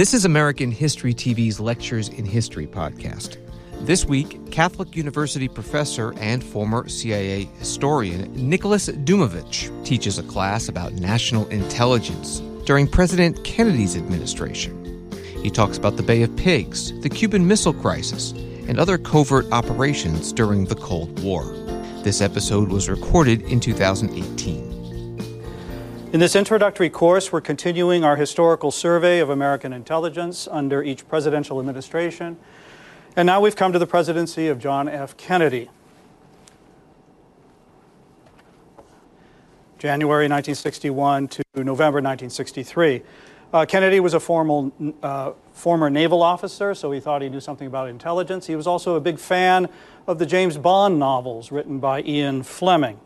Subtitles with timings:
[0.00, 3.36] This is American History TV's Lectures in History podcast.
[3.84, 10.94] This week, Catholic University professor and former CIA historian Nicholas Dujmovic teaches a class about
[10.94, 15.12] national intelligence during President Kennedy's administration.
[15.42, 18.32] He talks about the Bay of Pigs, the Cuban Missile Crisis,
[18.68, 21.44] and other covert operations during the Cold War.
[22.04, 24.79] This episode was recorded in 2018.
[26.12, 31.60] In this introductory course, we're continuing our historical survey of American intelligence under each presidential
[31.60, 32.36] administration.
[33.14, 35.16] And now we've come to the presidency of John F.
[35.16, 35.70] Kennedy.
[39.78, 43.02] January 1961 to November 1963.
[43.52, 44.72] Uh, Kennedy was a formal,
[45.04, 48.48] uh, former naval officer, so he thought he knew something about intelligence.
[48.48, 49.68] He was also a big fan
[50.08, 52.98] of the James Bond novels written by Ian Fleming.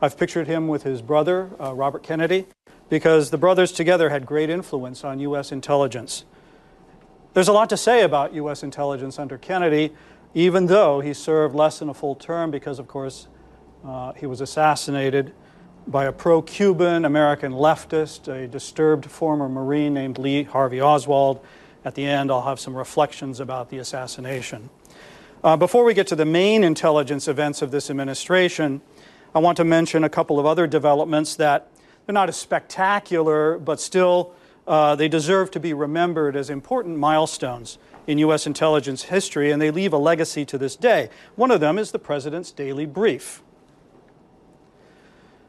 [0.00, 2.46] I've pictured him with his brother, uh, Robert Kennedy,
[2.88, 5.50] because the brothers together had great influence on U.S.
[5.50, 6.24] intelligence.
[7.34, 8.62] There's a lot to say about U.S.
[8.62, 9.92] intelligence under Kennedy,
[10.34, 13.26] even though he served less than a full term because, of course,
[13.84, 15.32] uh, he was assassinated
[15.88, 21.44] by a pro Cuban American leftist, a disturbed former Marine named Lee Harvey Oswald.
[21.84, 24.70] At the end, I'll have some reflections about the assassination.
[25.42, 28.80] Uh, before we get to the main intelligence events of this administration,
[29.34, 31.68] I want to mention a couple of other developments that
[32.06, 34.32] they're not as spectacular, but still
[34.66, 38.46] uh, they deserve to be remembered as important milestones in U.S.
[38.46, 41.10] intelligence history, and they leave a legacy to this day.
[41.36, 43.42] One of them is the President's Daily Brief,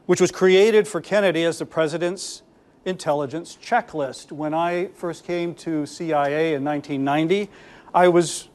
[0.05, 2.43] which was created for Kennedy as the President's
[2.83, 4.31] intelligence checklist.
[4.31, 7.49] When I first came to CIA in 1990,
[7.93, 8.49] I was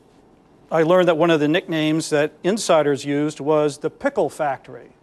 [0.70, 4.93] I learned that one of the nicknames that insiders used was the pickle factory.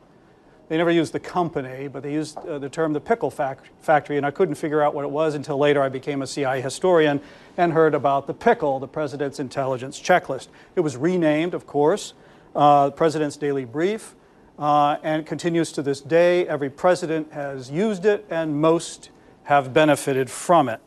[0.72, 4.16] They never used the company, but they used uh, the term the pickle fac- factory,
[4.16, 7.20] and I couldn't figure out what it was until later I became a CIA historian
[7.58, 10.48] and heard about the pickle, the President's Intelligence Checklist.
[10.78, 12.14] It was renamed, of course,
[12.56, 14.16] uh, President's Daily Brief,
[14.58, 16.48] uh, and continues to this day.
[16.48, 19.10] Every president has used it, and most
[19.44, 20.80] have benefited from it.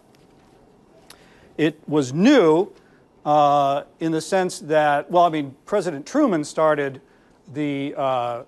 [1.58, 2.72] It was new
[3.26, 7.02] uh, in the sense that, well, I mean, President Truman started
[7.52, 8.44] the uh,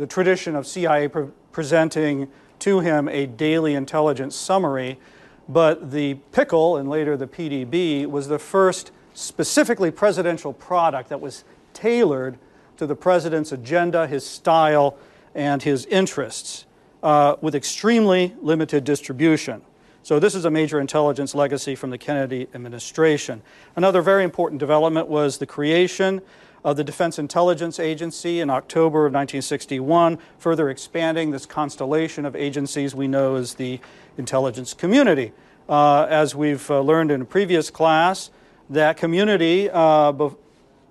[0.00, 2.26] the tradition of CIA pre- presenting
[2.58, 4.98] to him a daily intelligence summary,
[5.46, 11.44] but the pickle and later the PDB was the first specifically presidential product that was
[11.74, 12.38] tailored
[12.78, 14.96] to the president's agenda, his style,
[15.34, 16.64] and his interests,
[17.02, 19.60] uh, with extremely limited distribution.
[20.02, 23.42] So, this is a major intelligence legacy from the Kennedy administration.
[23.76, 26.22] Another very important development was the creation
[26.64, 32.94] of the Defense Intelligence Agency in October of 1961, further expanding this constellation of agencies
[32.94, 33.80] we know as the
[34.18, 35.32] intelligence community.
[35.68, 38.30] Uh, as we've uh, learned in a previous class,
[38.68, 40.12] that community, uh,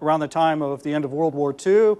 [0.02, 1.96] around the time of the end of World War II,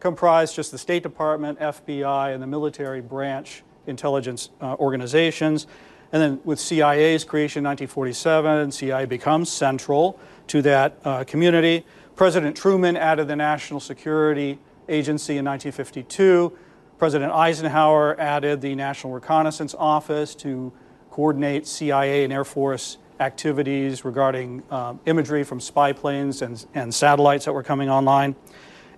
[0.00, 5.66] comprised just the State Department, FBI, and the military branch intelligence uh, organizations.
[6.12, 11.84] And then with CIA's creation in 1947, CIA becomes central to that uh, community.
[12.18, 14.58] President Truman added the National Security
[14.88, 16.52] Agency in 1952.
[16.98, 20.72] President Eisenhower added the National Reconnaissance Office to
[21.12, 27.44] coordinate CIA and Air Force activities regarding um, imagery from spy planes and, and satellites
[27.44, 28.34] that were coming online.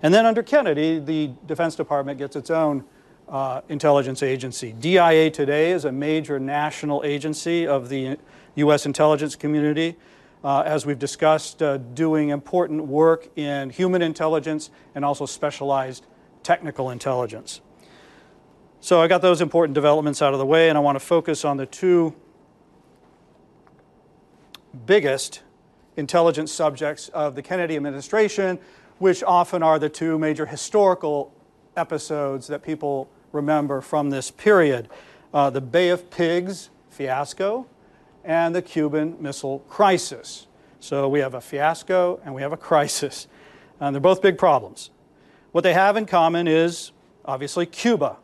[0.01, 2.83] And then under Kennedy, the Defense Department gets its own
[3.29, 4.73] uh, intelligence agency.
[4.73, 8.17] DIA today is a major national agency of the
[8.55, 8.87] U.S.
[8.87, 9.95] intelligence community
[10.43, 16.05] uh, as we've discussed, uh, doing important work in human intelligence and also specialized
[16.43, 17.61] technical intelligence.
[18.79, 21.45] So I got those important developments out of the way, and I want to focus
[21.45, 22.15] on the two
[24.85, 25.43] biggest
[25.97, 28.57] intelligence subjects of the Kennedy administration,
[28.97, 31.33] which often are the two major historical
[31.77, 34.89] episodes that people remember from this period
[35.33, 37.65] uh, the Bay of Pigs fiasco
[38.23, 40.47] and the Cuban Missile Crisis.
[40.79, 43.27] So we have a fiasco and we have a crisis.
[43.79, 44.91] And they're both big problems.
[45.51, 46.91] What they have in common is
[47.25, 48.17] obviously Cuba.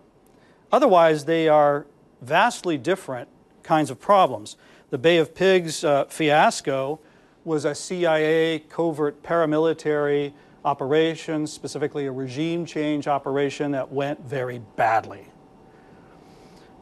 [0.72, 1.86] Otherwise, they are
[2.22, 3.30] vastly different
[3.64, 4.58] kinds of problems.
[4.90, 7.00] The Bay of Pigs uh, fiasco
[7.44, 10.34] was a CIA covert paramilitary
[10.66, 15.28] operation, specifically a regime change operation that went very badly.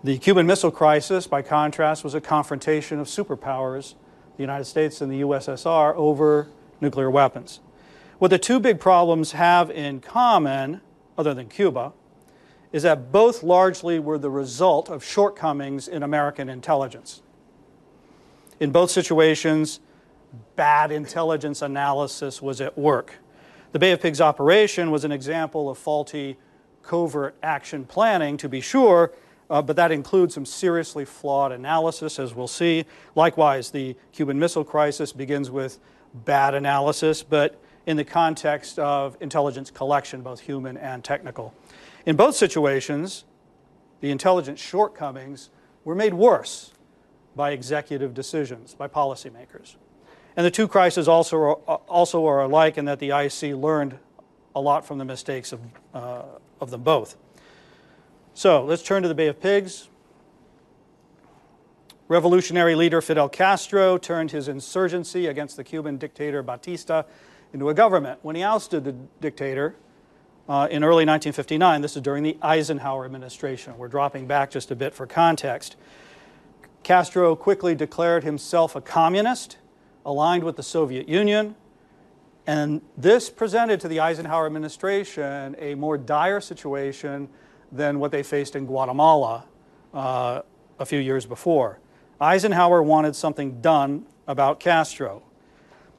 [0.06, 3.96] The Cuban Missile Crisis, by contrast, was a confrontation of superpowers,
[4.38, 6.48] the United States and the USSR, over
[6.80, 7.60] nuclear weapons.
[8.20, 10.82] What the two big problems have in common,
[11.18, 11.92] other than Cuba,
[12.72, 17.24] is that both largely were the result of shortcomings in American intelligence.
[18.60, 19.80] In both situations,
[20.56, 23.16] bad intelligence analysis was at work.
[23.72, 26.38] The Bay of Pigs operation was an example of faulty
[26.84, 29.12] covert action planning, to be sure,
[29.50, 32.86] uh, but that includes some seriously flawed analysis, as we'll see.
[33.16, 35.80] Likewise, the Cuban Missile Crisis begins with
[36.14, 41.54] bad analysis, but in the context of intelligence collection, both human and technical.
[42.06, 43.26] In both situations,
[44.02, 45.50] the intelligence shortcomings
[45.84, 46.74] were made worse
[47.36, 49.76] by executive decisions, by policymakers.
[50.36, 51.54] And the two crises also are,
[51.88, 53.98] also are alike in that the IC learned
[54.56, 55.60] a lot from the mistakes of,
[55.94, 56.24] uh,
[56.60, 57.18] of them both.
[58.38, 59.88] So let's turn to the Bay of Pigs.
[62.10, 67.04] Revolutionary leader Fidel Castro turned his insurgency against the Cuban dictator Batista
[67.54, 68.20] into a government.
[68.24, 68.92] When he ousted the
[69.22, 69.78] dictator
[70.50, 73.78] uh, in early 1959, this is during the Eisenhower administration.
[73.78, 75.78] We're dropping back just a bit for context.
[76.84, 79.60] Castro quickly declared himself a communist
[80.06, 81.56] aligned with the Soviet Union.
[82.46, 87.30] And this presented to the Eisenhower administration a more dire situation
[87.76, 89.46] than what they faced in Guatemala
[89.94, 90.42] uh,
[90.80, 91.80] a few years before.
[92.20, 95.22] Eisenhower wanted something done about Castro.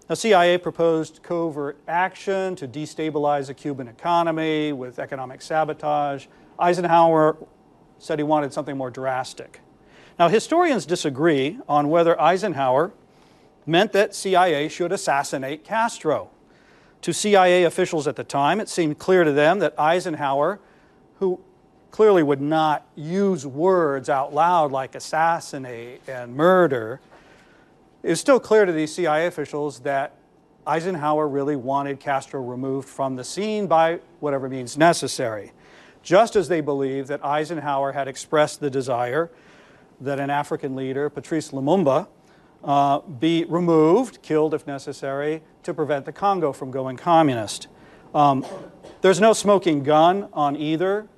[0.09, 6.27] The CIA proposed covert action to destabilize the Cuban economy with economic sabotage.
[6.59, 7.37] Eisenhower
[7.99, 9.61] said he wanted something more drastic.
[10.19, 12.93] Now, historians disagree on whether Eisenhower
[13.67, 16.31] meant that CIA should assassinate Castro.
[17.03, 20.61] To CIA officials at the time, it seemed clear to them that Eisenhower,
[21.19, 21.41] who
[21.97, 27.01] clearly would not use words out loud like assassinate and murder,
[28.03, 30.15] it was still clear to these CIA officials that
[30.67, 35.53] Eisenhower really wanted Castro removed from the scene by whatever means necessary,
[36.03, 39.31] just as they believed that Eisenhower had expressed the desire
[39.99, 42.09] that an African leader, Patrice Lumumba,
[42.63, 47.69] uh, be removed, killed if necessary, to prevent the Congo from going communist.
[48.15, 48.45] Um,
[49.01, 51.09] there's no smoking gun on either,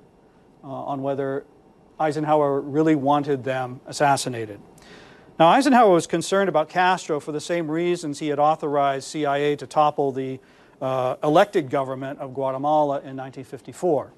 [0.73, 1.45] on whether
[1.99, 4.59] Eisenhower really wanted them assassinated.
[5.37, 9.67] Now, Eisenhower was concerned about Castro for the same reasons he had authorized CIA to
[9.67, 10.39] topple the
[10.81, 14.11] uh, elected government of Guatemala in 1954.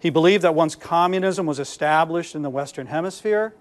[0.00, 3.54] He believed that once communism was established in the Western Hemisphere,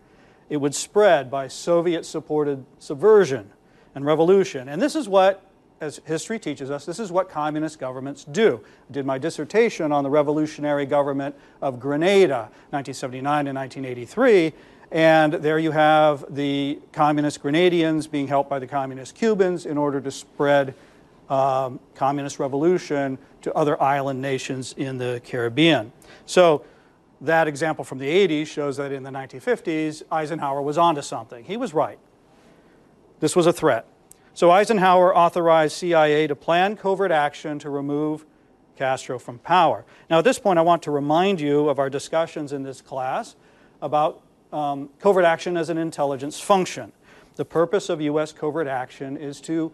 [0.49, 3.51] it would spread by Soviet supported subversion
[3.93, 4.67] and revolution.
[4.67, 5.45] And this is what,
[5.81, 8.61] as history teaches us, this is what communist governments do.
[8.89, 14.53] I did my dissertation on the revolutionary government of Grenada, 1979 and 1983.
[14.91, 19.99] And there you have the communist Grenadians being helped by the communist Cubans in order
[19.99, 20.75] to spread
[21.29, 25.91] um, communist revolution to other island nations in the Caribbean.
[26.27, 26.63] So
[27.21, 31.43] that example from the 80s shows that in the 1950s, Eisenhower was onto something.
[31.43, 31.97] He was right.
[33.19, 33.87] This was a threat.
[34.33, 38.25] So Eisenhower authorized CIA to plan covert action to remove
[38.77, 39.85] Castro from power.
[40.09, 43.35] Now, at this point, I want to remind you of our discussions in this class
[43.81, 44.21] about
[44.53, 46.91] um, covert action as an intelligence function.
[47.35, 48.31] The purpose of U.S.
[48.31, 49.71] covert action is to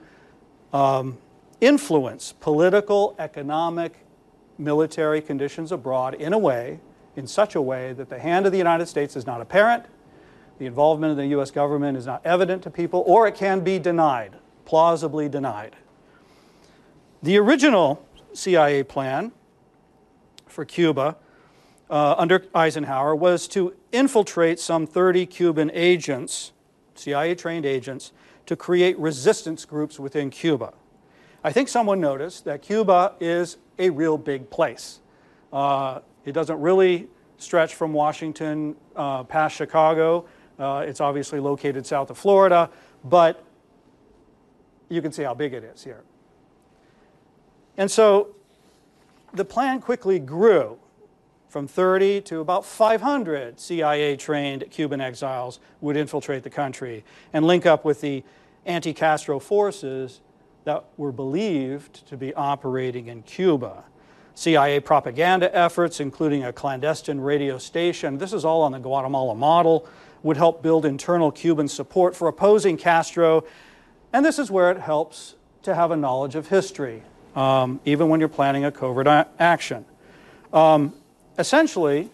[0.74, 1.18] um,
[1.62, 4.06] influence political, economic,
[4.58, 6.80] military conditions abroad in a way
[7.16, 9.86] in such a way that the hand of the United States is not apparent,
[10.60, 11.52] the involvement of the U.S.
[11.52, 14.36] government is not evident to people, or it can be denied,
[14.68, 15.78] plausibly denied.
[17.24, 19.32] The original CIA plan
[20.46, 21.16] for Cuba
[21.90, 26.52] uh, under Eisenhower was to infiltrate some 30 Cuban agents,
[26.96, 28.12] CIA trained agents,
[28.46, 30.74] to create resistance groups within Cuba.
[31.46, 35.00] I think someone noticed that Cuba is a real big place.
[35.54, 37.08] Uh, it doesn't really
[37.38, 40.26] stretch from Washington uh, past Chicago.
[40.60, 42.70] Uh, it's obviously located south of Florida,
[43.06, 43.47] but
[44.90, 46.04] you can see how big it is here.
[47.78, 48.36] And so
[49.34, 50.78] the plan quickly grew
[51.48, 57.66] from 30 to about 500 CIA trained Cuban exiles would infiltrate the country and link
[57.66, 58.24] up with the
[58.66, 60.22] anti Castro forces
[60.66, 63.86] that were believed to be operating in Cuba.
[64.36, 68.18] CIA propaganda efforts, including a clandestine radio station.
[68.18, 69.88] This is all on the Guatemala model,
[70.22, 73.46] would help build internal Cuban support for opposing Castro.
[74.14, 77.04] And this is where it helps to have a knowledge of history,
[77.36, 79.86] um, even when you're planning a covert a- action.
[80.54, 80.94] Um,
[81.38, 82.10] essentially,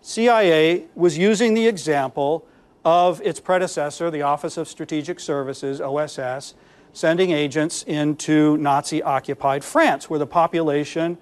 [0.00, 2.46] CIA was using the example
[2.84, 6.54] of its predecessor, the Office of Strategic Services, OSS,
[6.92, 11.18] sending agents into Nazi occupied France, where the population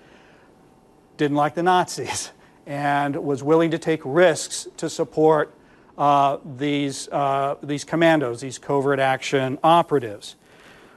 [1.16, 2.30] didn't like the Nazis
[2.66, 5.52] and was willing to take risks to support
[5.98, 10.36] uh, these, uh, these commandos, these covert action operatives.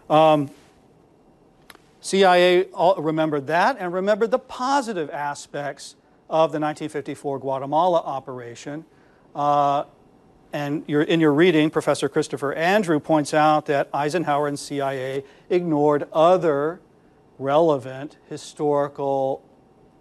[0.09, 0.51] Um,
[2.01, 2.67] CIA
[2.97, 5.95] remembered that and remembered the positive aspects
[6.29, 8.85] of the 1954 Guatemala operation.
[9.35, 9.85] Uh,
[10.53, 16.79] and in your reading, Professor Christopher Andrew points out that Eisenhower and CIA ignored other
[17.39, 19.43] relevant historical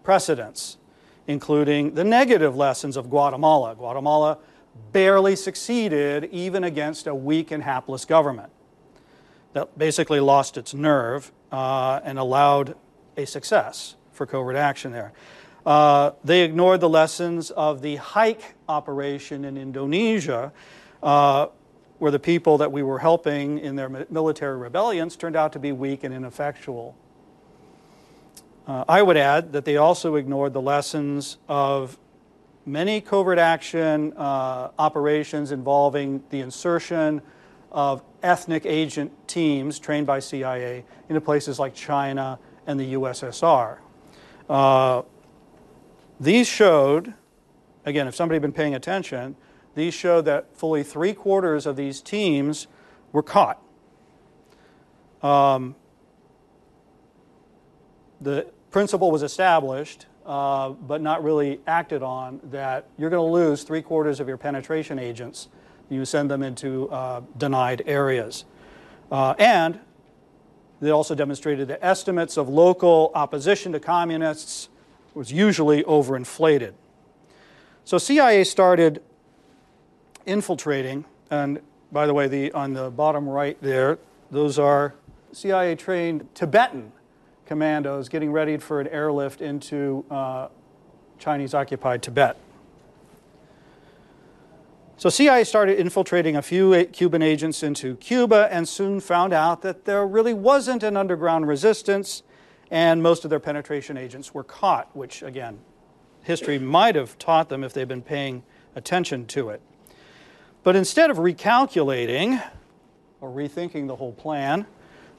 [0.02, 0.76] precedents,
[1.26, 3.74] including the negative lessons of Guatemala.
[3.74, 4.38] Guatemala
[4.92, 8.50] barely succeeded even against a weak and hapless government
[9.52, 12.76] that basically lost its nerve uh, and allowed
[13.16, 15.12] a success for covert action there.
[15.66, 20.52] Uh, they ignored the lessons of the HAIK operation in Indonesia,
[21.02, 21.46] uh,
[21.98, 25.72] where the people that we were helping in their military rebellions turned out to be
[25.72, 26.96] weak and ineffectual.
[28.66, 31.98] Uh, I would add that they also ignored the lessons of
[32.66, 37.22] many covert action uh, operations involving the insertion
[37.72, 43.78] of ethnic agent teams trained by CIA into places like China and the USSR.
[44.48, 45.02] Uh,
[46.18, 47.14] these showed,
[47.84, 49.36] again, if somebody had been paying attention,
[49.74, 52.66] these showed that fully three quarters of these teams
[53.12, 53.62] were caught.
[55.22, 55.76] Um,
[58.20, 63.64] the principle was established, uh, but not really acted on, that you're going to lose
[63.64, 65.48] three quarters of your penetration agents.
[65.88, 68.44] You send them into uh, denied areas.
[69.10, 69.80] Uh, and
[70.80, 74.68] they also demonstrated that estimates of local opposition to communists
[75.14, 76.74] was usually overinflated.
[77.84, 79.02] So CIA started
[80.26, 81.60] infiltrating, and
[81.90, 83.98] by the way, the, on the bottom right there,
[84.30, 84.94] those are
[85.32, 86.92] CIA trained Tibetan
[87.50, 90.46] commandos getting ready for an airlift into uh,
[91.18, 92.36] Chinese occupied Tibet.
[94.96, 99.84] So CIA started infiltrating a few Cuban agents into Cuba and soon found out that
[99.84, 102.22] there really wasn't an underground resistance
[102.70, 105.58] and most of their penetration agents were caught, which again,
[106.22, 108.44] history might have taught them if they'd been paying
[108.76, 109.60] attention to it.
[110.62, 112.40] But instead of recalculating
[113.20, 114.66] or rethinking the whole plan,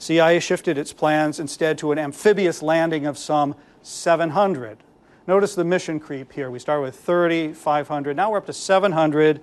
[0.02, 3.54] CIA shifted its plans instead to an amphibious landing of some
[3.84, 4.80] 700.
[5.28, 6.50] Notice the mission creep here.
[6.50, 8.18] We start with 30, 500.
[8.18, 9.42] Now we're up to 700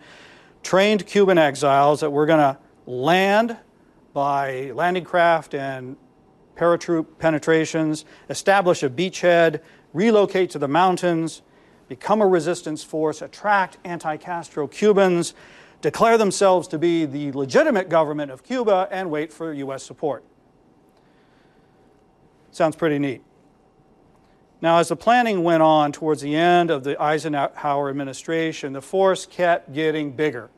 [0.65, 3.57] trained Cuban exiles that we're going to land
[4.13, 5.97] by landing craft and
[6.57, 9.61] paratroop penetrations, establish a beachhead,
[9.93, 11.43] relocate to the mountains,
[11.89, 15.35] become a resistance force, attract anti Castro Cubans,
[15.83, 19.85] declare themselves to be the legitimate government of Cuba, and wait for U.S.
[19.85, 20.25] support.
[22.51, 23.23] Sounds pretty neat.
[24.61, 29.25] Now, as the planning went on towards the end of the Eisenhower administration, the force
[29.25, 30.51] kept getting bigger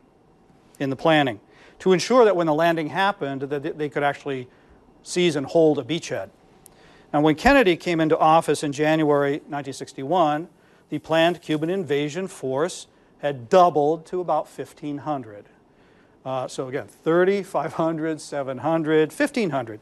[0.78, 1.40] in the planning
[1.80, 4.48] to ensure that when the landing happened, that they could actually
[5.02, 6.30] seize and hold a beachhead.
[7.12, 10.48] Now, when Kennedy came into office in January 1961,
[10.88, 12.86] the planned Cuban invasion force
[13.18, 15.46] had doubled to about 1,500.
[16.24, 19.80] Uh, so again, 3,500, 700, 1,500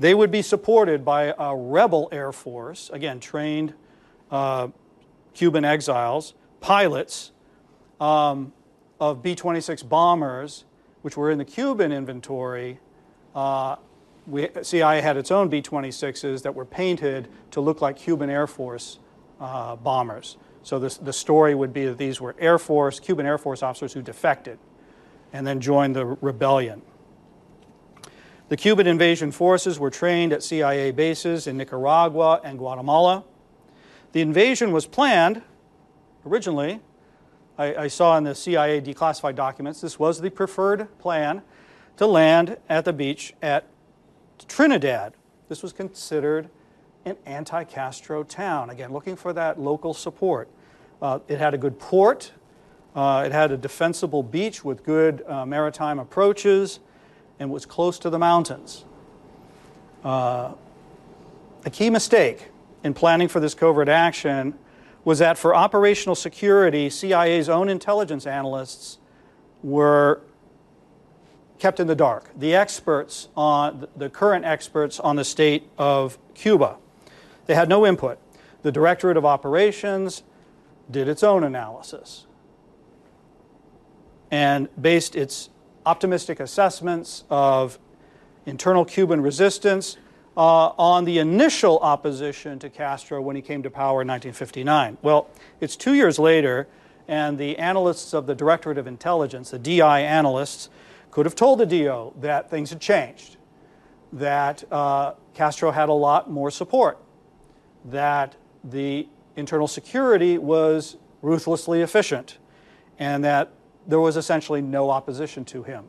[0.00, 3.74] they would be supported by a rebel air force, again, trained
[4.30, 4.68] uh,
[5.34, 7.32] Cuban exiles, pilots
[8.00, 8.54] um,
[8.98, 10.64] of B 26 bombers,
[11.02, 12.80] which were in the Cuban inventory.
[13.34, 13.76] Uh,
[14.26, 18.46] we, CIA had its own B 26s that were painted to look like Cuban Air
[18.46, 19.00] Force
[19.38, 20.38] uh, bombers.
[20.62, 23.92] So this, the story would be that these were Air Force, Cuban Air Force officers
[23.92, 24.58] who defected
[25.34, 26.80] and then joined the rebellion.
[28.50, 33.22] The Cuban invasion forces were trained at CIA bases in Nicaragua and Guatemala.
[34.10, 35.42] The invasion was planned
[36.26, 36.80] originally.
[37.56, 41.42] I, I, saw in the CIA declassified documents this was the preferred plan
[41.96, 43.66] to land at the beach at
[44.48, 45.14] Trinidad.
[45.48, 46.50] This was considered
[47.04, 48.68] an anti Castro town.
[48.68, 50.48] Again, looking for that local support.
[51.00, 52.32] Uh, it had a good port,
[52.96, 56.80] uh, it had a defensible beach with good uh, maritime approaches
[57.40, 58.84] and was close to the mountains.
[60.04, 60.52] Uh,
[61.64, 62.48] a key mistake
[62.84, 64.54] in planning for this covert action
[65.04, 68.98] was that for operational security, CIA's own intelligence analysts
[69.62, 70.20] were
[71.58, 72.30] kept in the dark.
[72.38, 76.76] The experts on the current experts on the state of Cuba,
[77.46, 78.18] they had no input.
[78.62, 80.22] The Directorate of Operations
[80.90, 82.26] did its own analysis
[84.30, 85.50] and based its
[85.90, 87.78] optimistic assessments of
[88.46, 89.96] internal Cuban resistance
[90.36, 94.98] uh, on the initial opposition to Castro when he came to power in 1959.
[95.02, 95.28] Well,
[95.60, 96.68] it's two years later,
[97.08, 100.70] And the analysts of the Directorate of Intelligence, the DI analysts,
[101.10, 103.36] could have told the DO that things had changed,
[104.12, 106.98] that uh, Castro had a lot more support,
[107.84, 112.38] that the internal security was ruthlessly efficient,
[113.00, 113.50] and that
[113.90, 115.84] there was essentially no opposition to him.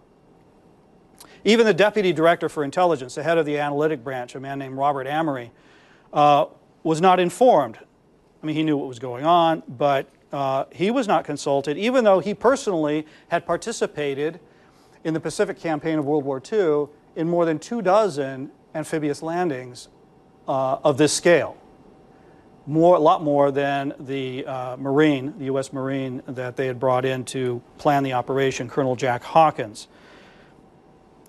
[1.43, 4.77] Even the deputy director for intelligence, the head of the analytic branch, a man named
[4.77, 5.51] Robert Amory,
[6.13, 6.45] uh,
[6.83, 7.77] was not informed.
[8.41, 12.03] I mean, he knew what was going on, but uh, he was not consulted, even
[12.03, 14.39] though he personally had participated
[15.03, 19.89] in the Pacific campaign of World War II in more than two dozen amphibious landings
[20.47, 21.57] uh, of this scale.
[22.71, 25.73] More, a lot more than the uh, Marine, the U.S.
[25.73, 29.89] Marine that they had brought in to plan the operation, Colonel Jack Hawkins.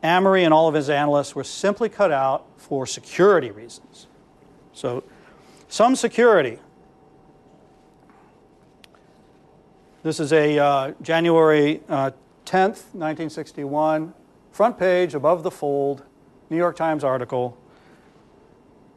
[0.05, 4.07] Amory and all of his analysts were simply cut out for security reasons.
[4.73, 5.03] So,
[5.67, 6.61] some security.
[10.05, 12.13] This is a uh, January uh,
[12.47, 14.15] 10th, 1961,
[14.53, 16.05] front page above the fold,
[16.51, 17.59] New York Times article.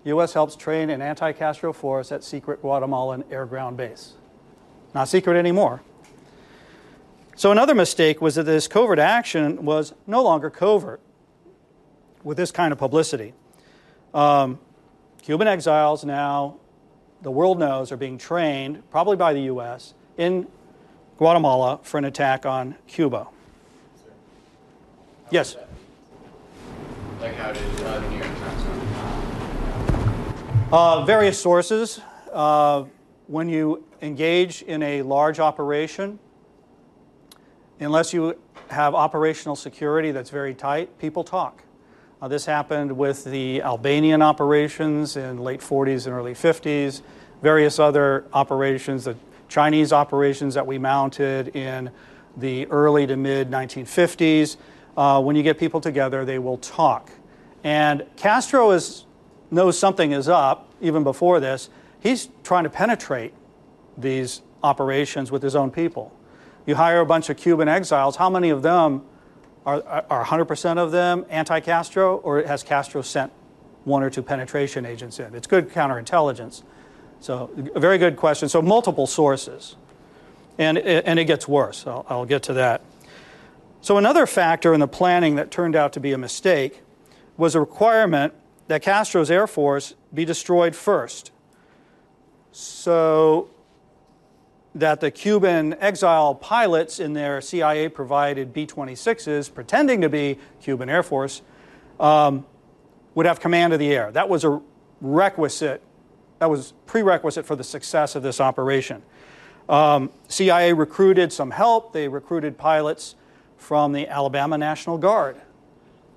[0.06, 0.34] U.S.
[0.34, 4.14] helps train an anti Castro force at secret Guatemalan air ground base.
[4.94, 5.82] Not secret anymore.
[7.36, 11.02] So, another mistake was that this covert action was no longer covert
[12.24, 13.34] with this kind of publicity.
[14.14, 14.60] Um,
[15.22, 16.58] Cuban exiles now,
[17.22, 20.48] the world knows, are being trained, probably by the U.S., in
[21.18, 23.28] Guatemala for an attack on Cuba.
[25.32, 25.58] Yes?
[27.20, 28.75] Like, how did uh, the New York Times
[30.78, 32.02] Uh, various sources.
[32.34, 32.84] Uh,
[33.28, 36.20] when you engage in a large operation,
[37.80, 41.64] unless you have operational security that's very tight, people talk.
[42.22, 47.02] Uh, this happened with the Albanian operations in late 40s and early 50s,
[47.42, 49.16] various other operations, the
[49.48, 51.90] Chinese operations that we mounted in
[52.36, 54.58] the early to mid 1950s.
[54.98, 57.12] Uh, when you get people together, they will talk.
[57.64, 59.05] And Castro is,
[59.56, 61.70] knows something is up even before this.
[62.00, 63.34] He's trying to penetrate
[63.98, 66.14] these operations with his own people.
[66.68, 69.04] You hire a bunch of Cuban exiles, how many of them
[69.66, 73.32] are, are 100% of them anti Castro, or has Castro sent
[73.84, 75.34] one or two penetration agents in?
[75.34, 76.64] It's good counterintelligence.
[77.20, 78.50] So, a very good question.
[78.50, 79.76] So, multiple sources.
[80.58, 81.86] And, and it gets worse.
[81.88, 82.82] I'll, I'll get to that.
[83.82, 86.82] So, another factor in the planning that turned out to be a mistake
[87.38, 88.34] was a requirement
[88.68, 91.32] that Castro's Air Force be destroyed first.
[92.52, 93.50] So
[94.76, 100.90] that the Cuban exile pilots in their CIA provided B 26s, pretending to be Cuban
[100.90, 101.42] Air Force,
[102.00, 102.46] um,
[103.14, 104.12] would have command of the air.
[104.12, 104.62] That was a
[105.00, 105.82] requisite,
[106.40, 109.02] that was prerequisite for the success of this operation.
[109.70, 111.94] Um, CIA recruited some help.
[111.94, 113.16] They recruited pilots
[113.58, 115.38] from the Alabama National Guard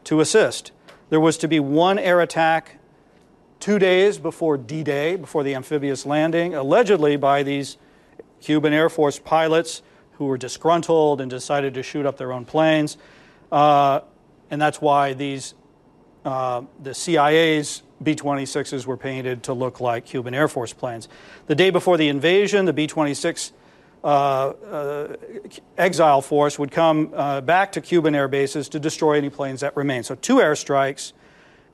[0.05, 0.73] to assist.
[1.11, 2.79] There was to be one air attack
[3.61, 7.79] two days before D Day, before the amphibious landing, allegedly by these
[8.41, 12.99] Cuban Air Force pilots who were disgruntled and decided to shoot up their own planes.
[13.51, 14.01] Uh,
[14.51, 15.55] and that's why these,
[16.25, 21.09] uh, the CIA's B 26s were painted to look like Cuban Air Force planes.
[21.47, 23.68] The day before the invasion, the B 26 uh, uh,
[25.77, 29.77] exile force would come uh, back to Cuban air bases to destroy any planes that
[29.77, 30.07] remained.
[30.07, 31.13] So, two airstrikes.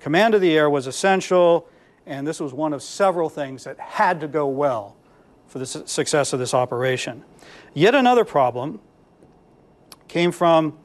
[0.00, 1.66] Command of the air was essential,
[2.06, 4.96] and this was one of several things that had to go well
[5.46, 7.24] for the su- success of this operation.
[7.72, 8.80] Yet another problem
[10.08, 10.78] came from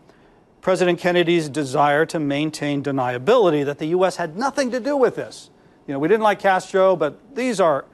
[0.62, 4.18] President Kennedy's desire to maintain deniability that the U.S.
[4.18, 5.50] had nothing to do with this.
[5.88, 7.86] You know, we didn't like Castro, but these are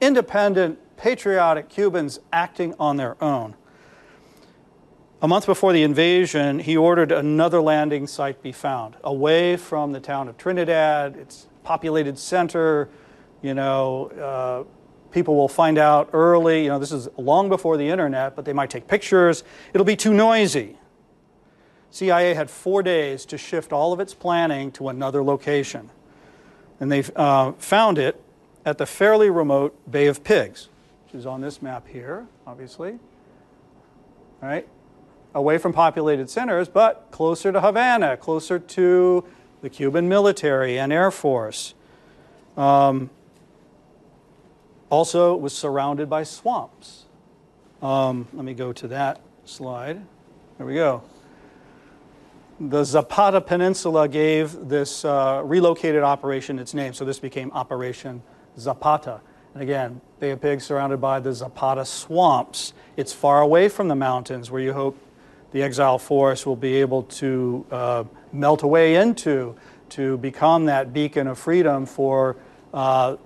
[0.00, 3.54] independent patriotic Cubans acting on their own.
[5.22, 10.00] A month before the invasion, he ordered another landing site be found away from the
[10.00, 12.88] town of Trinidad, its populated center.
[13.42, 16.64] You know, uh, people will find out early.
[16.64, 19.42] You know, this is long before the internet, but they might take pictures.
[19.72, 20.76] It'll be too noisy.
[21.90, 25.90] CIA had four days to shift all of its planning to another location.
[26.78, 28.22] And they uh, found it
[28.64, 30.68] at the fairly remote Bay of Pigs
[31.08, 32.98] which is on this map here, obviously.
[34.42, 34.68] Right?
[35.34, 39.24] Away from populated centers, but closer to Havana, closer to
[39.62, 41.72] the Cuban military and Air Force.
[42.58, 43.08] Um,
[44.90, 47.06] also, it was surrounded by swamps.
[47.80, 50.02] Um, let me go to that slide.
[50.58, 51.02] There we go.
[52.60, 58.22] The Zapata Peninsula gave this uh, relocated operation its name, so this became Operation
[58.58, 59.22] Zapata.
[59.58, 62.74] And again, Bay of Pigs surrounded by the Zapata swamps.
[62.96, 64.96] It's far away from the mountains where you hope
[65.50, 69.56] the exile force will be able to uh, melt away into
[69.88, 72.36] to become that beacon of freedom for
[72.72, 73.16] uh,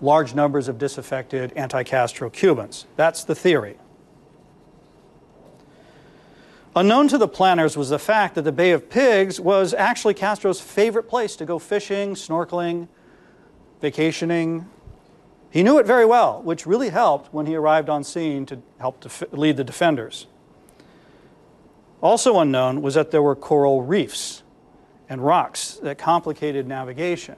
[0.00, 2.86] large numbers of disaffected anti Castro Cubans.
[2.96, 3.76] That's the theory.
[6.74, 10.58] Unknown to the planners was the fact that the Bay of Pigs was actually Castro's
[10.58, 12.88] favorite place to go fishing, snorkeling,
[13.82, 14.70] vacationing.
[15.52, 19.00] He knew it very well, which really helped when he arrived on scene to help
[19.00, 20.26] def- lead the defenders.
[22.00, 24.42] Also unknown was that there were coral reefs
[25.10, 27.36] and rocks that complicated navigation.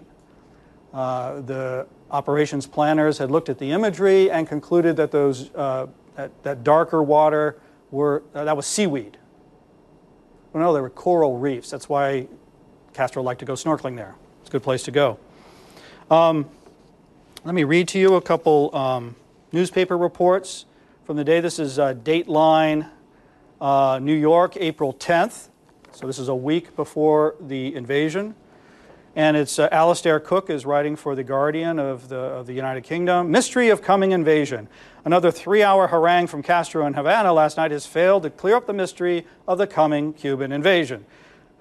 [0.92, 6.31] Uh, the operations planners had looked at the imagery and concluded that those uh, that,
[6.44, 9.18] that, darker water were uh, that was seaweed.
[10.53, 11.68] Well, no, there were coral reefs.
[11.68, 12.29] That's why
[12.92, 14.14] Castro liked to go snorkeling there.
[14.40, 15.18] It's a good place to go.
[16.12, 16.48] Um,
[17.44, 19.14] let me read to you a couple um,
[19.52, 20.64] newspaper reports
[21.04, 21.40] from the day.
[21.40, 22.88] This is uh, Dateline,
[23.61, 25.48] uh, New York, April 10th.
[25.92, 28.35] So this is a week before the invasion.
[29.14, 32.83] And it's uh, Alistair Cooke is writing for The Guardian of the, of the United
[32.83, 33.30] Kingdom.
[33.30, 34.66] Mystery of coming invasion.
[35.04, 38.66] Another three hour harangue from Castro in Havana last night has failed to clear up
[38.66, 41.04] the mystery of the coming Cuban invasion.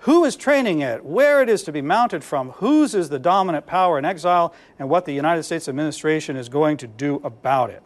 [0.04, 1.04] Who is training it?
[1.04, 2.52] Where it is to be mounted from?
[2.52, 4.54] Whose is the dominant power in exile?
[4.80, 7.84] And what the United States administration is going to do about it.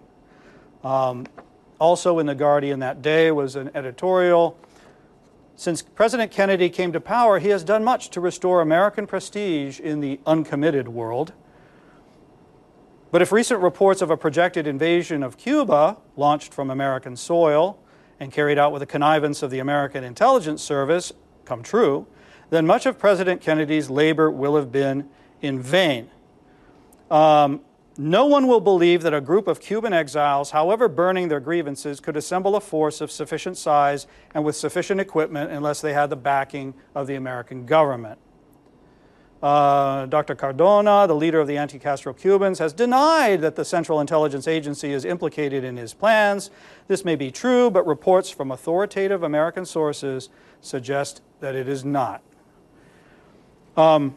[0.84, 1.26] Um,
[1.80, 4.58] also in The Guardian that day was an editorial
[5.60, 10.02] since President Kennedy came to power, he has done much to restore American prestige in
[10.02, 11.34] the uncommitted world.
[13.10, 17.80] But if recent reports of a projected invasion of Cuba, launched from American soil
[18.20, 21.12] and carried out with the connivance of the American intelligence service,
[21.48, 22.06] come true,
[22.50, 25.10] then much of President Kennedy's labor will have been
[25.42, 26.10] in vain.
[27.10, 27.62] Um,
[27.98, 32.16] no one will believe that a group of Cuban exiles, however burning their grievances, could
[32.16, 34.06] assemble a force of sufficient size
[34.36, 38.20] and with sufficient equipment unless they had the backing of the American government.
[39.42, 40.36] Uh, Dr.
[40.36, 44.92] Cardona, the leader of the anti Castro Cubans, has denied that the Central Intelligence Agency
[44.92, 46.50] is implicated in his plans.
[46.88, 50.30] This may be true, but reports from authoritative American sources
[50.62, 52.22] suggest that it is not.
[53.76, 54.16] Um,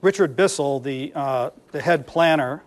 [0.00, 2.62] Richard Bissell, the, uh, the head planner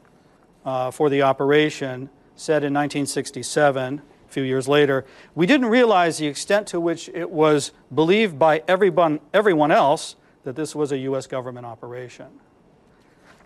[0.65, 5.05] uh, for the operation, said in 1967, a few years later,
[5.35, 10.55] we didn't realize the extent to which it was believed by everyone, everyone else that
[10.55, 11.27] this was a U.S.
[11.27, 12.27] government operation.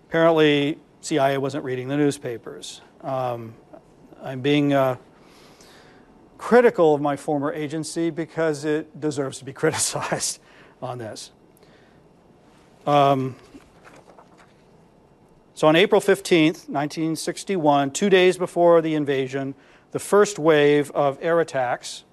[0.08, 2.82] Apparently, CIA wasn't reading the newspapers.
[3.02, 3.54] Um,
[4.22, 4.98] I'm being uh,
[6.42, 10.40] critical of my former agency because it deserves to be criticized
[10.82, 11.32] on this.
[12.88, 13.36] Um,
[15.54, 19.54] so on April 15th, 1961, two days before the invasion,
[19.92, 22.06] the first wave of air attacks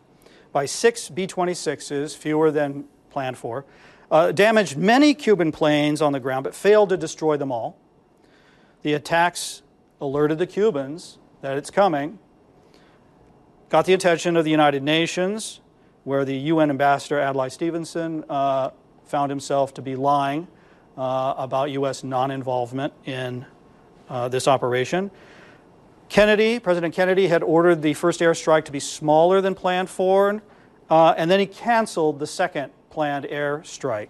[0.53, 3.65] by six B 26s, fewer than planned for,
[4.11, 7.79] uh, damaged many Cuban planes on the ground but failed to destroy them all.
[8.83, 9.63] The attacks
[10.03, 12.19] alerted the Cubans that it's coming,
[13.69, 15.61] got the attention of the United Nations,
[16.05, 18.71] where the UN ambassador Adlai Stevenson uh,
[19.05, 20.49] found himself to be lying
[20.97, 22.03] uh, about U.S.
[22.03, 23.45] non involvement in
[24.09, 25.11] uh, this operation.
[26.09, 30.43] Kennedy, President Kennedy, had ordered the first airstrike to be smaller than planned for,
[30.89, 34.09] uh, and then he canceled the second planned airstrike.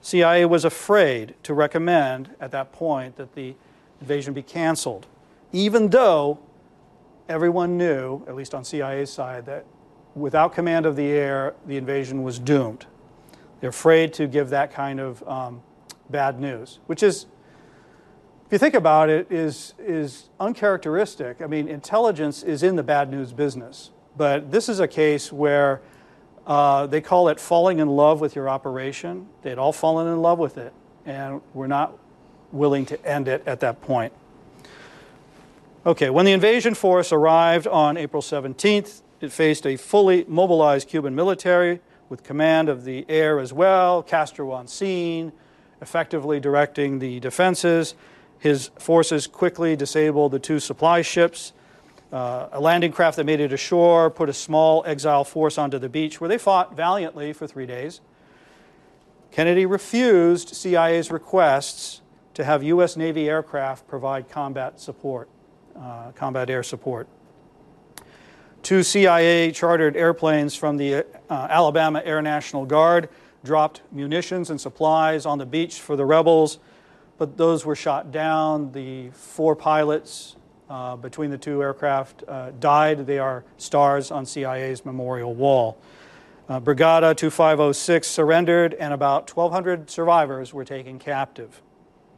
[0.00, 3.54] CIA was afraid to recommend at that point that the
[4.00, 5.06] invasion be canceled,
[5.52, 6.38] even though
[7.28, 9.64] everyone knew, at least on CIA's side, that
[10.14, 12.86] without command of the air, the invasion was doomed.
[13.60, 15.62] They're afraid to give that kind of um,
[16.10, 17.26] bad news, which is,
[18.46, 21.40] if you think about it, is, is uncharacteristic.
[21.40, 25.80] I mean, intelligence is in the bad news business, but this is a case where
[26.46, 29.28] uh, they call it falling in love with your operation.
[29.42, 30.72] They'd all fallen in love with it,
[31.06, 31.96] and we're not
[32.50, 34.12] willing to end it at that point.
[35.84, 41.12] Okay, when the invasion force arrived on April 17th, it faced a fully mobilized Cuban
[41.12, 45.32] military with command of the air as well, Castro on scene,
[45.80, 47.96] effectively directing the defenses.
[48.38, 51.52] His forces quickly disabled the two supply ships.
[52.12, 55.88] Uh, a landing craft that made it ashore put a small exile force onto the
[55.88, 58.00] beach where they fought valiantly for three days.
[59.32, 62.02] Kennedy refused CIA's requests
[62.34, 62.96] to have U.S.
[62.96, 65.28] Navy aircraft provide combat support,
[65.78, 67.08] uh, combat air support.
[68.62, 73.08] Two CIA chartered airplanes from the uh, Alabama Air National Guard
[73.44, 76.58] dropped munitions and supplies on the beach for the rebels,
[77.18, 78.70] but those were shot down.
[78.72, 80.36] The four pilots
[80.70, 83.06] uh, between the two aircraft uh, died.
[83.06, 85.78] They are stars on CIA's memorial wall.
[86.48, 91.62] Uh, Brigada 2506 surrendered, and about 1,200 survivors were taken captive,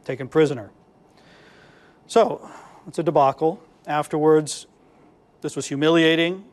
[0.03, 0.71] taken prisoner.
[2.07, 2.49] So,
[2.87, 3.61] it's a debacle.
[3.87, 4.67] Afterwards,
[5.41, 6.43] this was humiliating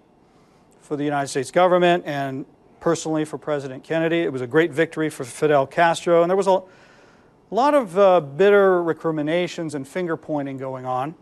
[0.81, 2.45] for the United States government and
[2.81, 4.21] personally for President Kennedy.
[4.21, 6.63] It was a great victory for Fidel Castro, and there was a
[7.51, 11.15] lot of uh, bitter recriminations and finger pointing going on.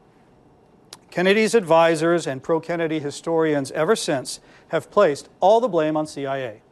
[1.10, 6.62] Kennedy's advisors and pro Kennedy historians ever since have placed all the blame on CIA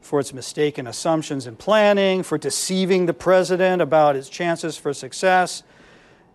[0.00, 5.62] for its mistaken assumptions and planning, for deceiving the president about his chances for success.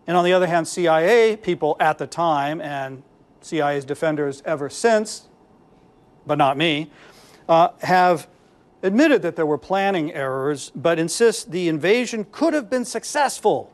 [0.06, 3.02] And on the other hand, CIA people at the time and
[3.42, 5.28] CIA's defenders ever since,
[6.26, 6.90] but not me,
[7.48, 8.28] uh, have
[8.82, 13.72] admitted that there were planning errors, but insist the invasion could have been successful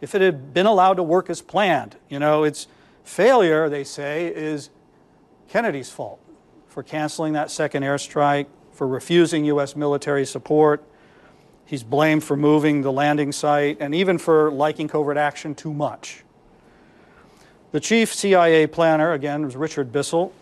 [0.00, 1.96] if it had been allowed to work as planned.
[2.08, 2.66] You know, its
[3.04, 4.70] failure, they say, is
[5.48, 6.20] Kennedy's fault
[6.66, 9.74] for canceling that second airstrike, for refusing U.S.
[9.74, 10.84] military support.
[11.66, 16.22] He's blamed for moving the landing site and even for liking covert action too much.
[17.72, 20.32] The chief CIA planner, again, was Richard Bissell.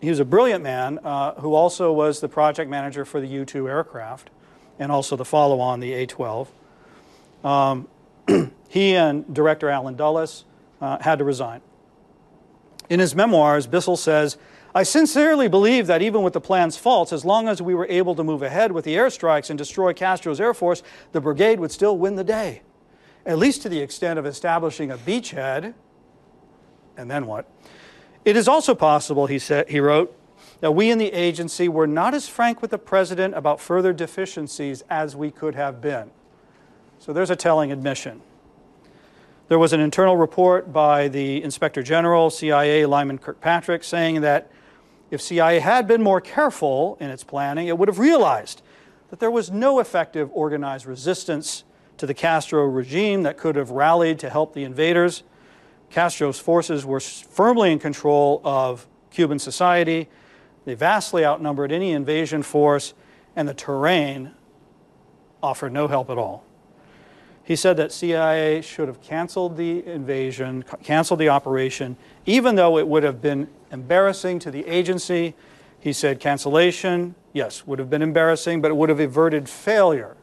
[0.00, 3.44] He was a brilliant man uh, who also was the project manager for the U
[3.46, 4.30] 2 aircraft
[4.78, 6.52] and also the follow on, the A 12.
[7.42, 7.88] Um,
[8.68, 10.44] he and director Allen Dulles
[10.80, 11.62] uh, had to resign.
[12.90, 14.36] In his memoirs, Bissell says,
[14.74, 18.14] I sincerely believe that even with the plan's faults, as long as we were able
[18.14, 21.96] to move ahead with the airstrikes and destroy Castro's Air Force, the brigade would still
[21.96, 22.62] win the day,
[23.24, 25.74] at least to the extent of establishing a beachhead
[26.98, 27.48] and then what?
[28.24, 30.14] It is also possible, he, said, he wrote,
[30.60, 34.82] that we in the agency were not as frank with the president about further deficiencies
[34.90, 36.10] as we could have been.
[36.98, 38.20] So there's a telling admission.
[39.46, 44.50] There was an internal report by the Inspector General, CIA, Lyman Kirkpatrick, saying that
[45.10, 48.62] if CIA had been more careful in its planning, it would have realized
[49.10, 51.64] that there was no effective organized resistance
[51.96, 55.22] to the Castro regime that could have rallied to help the invaders.
[55.90, 60.08] Castro's forces were firmly in control of Cuban society.
[60.64, 62.92] They vastly outnumbered any invasion force,
[63.34, 64.32] and the terrain
[65.42, 66.44] offered no help at all.
[67.48, 72.86] He said that CIA should have canceled the invasion, canceled the operation, even though it
[72.86, 75.34] would have been embarrassing to the agency.
[75.80, 80.18] He said cancellation, yes, would have been embarrassing, but it would have averted failure,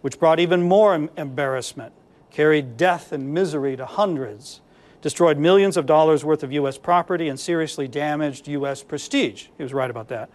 [0.00, 1.92] which brought even more embarrassment,
[2.30, 4.62] carried death and misery to hundreds
[5.02, 6.78] destroyed millions of dollars worth of U.S.
[6.78, 8.82] property, and seriously damaged U.S.
[8.82, 9.48] prestige.
[9.58, 10.30] He was right about that.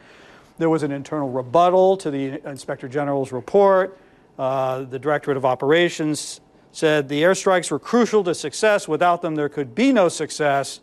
[0.60, 3.98] There was an internal rebuttal to the Inspector General's report.
[4.38, 8.88] Uh, the Directorate of Operations said the airstrikes were crucial to success.
[8.88, 10.82] Without them, there could be no success.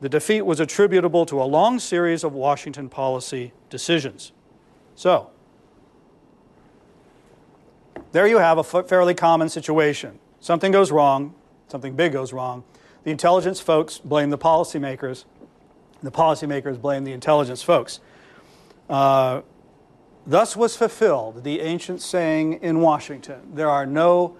[0.00, 4.32] The defeat was attributable to a long series of Washington policy decisions.
[4.96, 5.30] So,
[8.12, 10.18] there you have a fairly common situation.
[10.40, 11.34] Something goes wrong,
[11.68, 12.64] something big goes wrong.
[13.04, 15.24] The intelligence folks blame the policymakers.
[16.02, 18.00] The policymakers blame the intelligence folks.
[18.88, 19.42] Uh,
[20.30, 24.36] thus was fulfilled the ancient saying in Washington there are no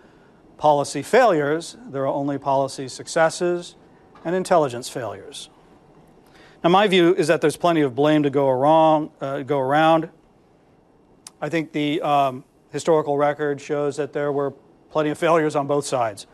[0.56, 3.76] policy failures, there are only policy successes
[4.24, 5.48] and intelligence failures.
[6.62, 10.10] Now, my view is that there's plenty of blame to go, wrong, uh, go around.
[11.40, 14.52] I think the um, historical record shows that there were
[14.90, 16.26] plenty of failures on both sides.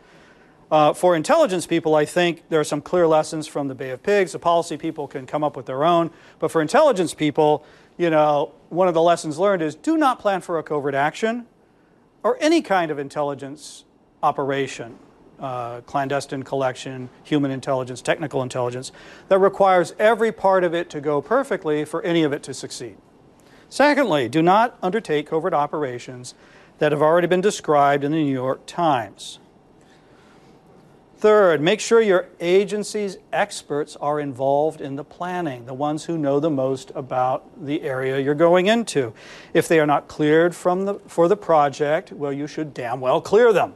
[0.69, 4.03] Uh, for intelligence people, I think there are some clear lessons from the Bay of
[4.03, 4.33] Pigs.
[4.33, 6.11] The policy people can come up with their own.
[6.40, 7.64] But for intelligence people,
[7.97, 11.46] you know, one of the lessons learned is do not plan for a covert action
[12.22, 13.85] or any kind of intelligence
[14.22, 14.98] operation,
[15.38, 18.90] uh, clandestine collection, human intelligence, technical intelligence,
[19.29, 22.96] that requires every part of it to go perfectly for any of it to succeed.
[23.68, 26.35] Secondly, do not undertake covert operations
[26.79, 29.38] that have already been described in the New York Times.
[31.18, 36.40] Third, make sure your agency's experts are involved in the planning, the ones who know
[36.40, 39.14] the most about the area you're going into.
[39.55, 43.22] If they are not cleared from the, for the project, well, you should damn well
[43.22, 43.72] clear them.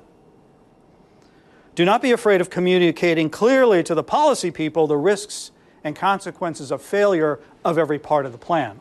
[1.75, 5.51] Do not be afraid of communicating clearly to the policy people the risks
[5.83, 8.81] and consequences of failure of every part of the plan.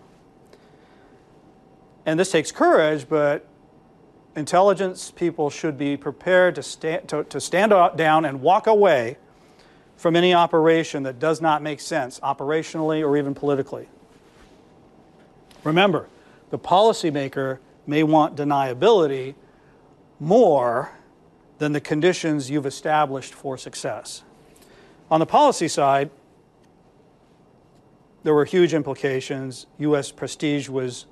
[2.06, 3.46] And this takes courage, but
[4.36, 9.18] intelligence people should be prepared to, to, to stand down and walk away
[9.98, 13.90] from any operation that does not make sense operationally or even politically.
[15.64, 16.08] Remember,
[16.52, 19.36] the policymaker may want deniability
[20.20, 20.92] more
[21.58, 24.24] than the conditions you've established for success.
[25.12, 26.10] On the policy side,
[28.24, 29.66] there were huge implications.
[29.80, 30.12] U.S.
[30.12, 31.06] prestige was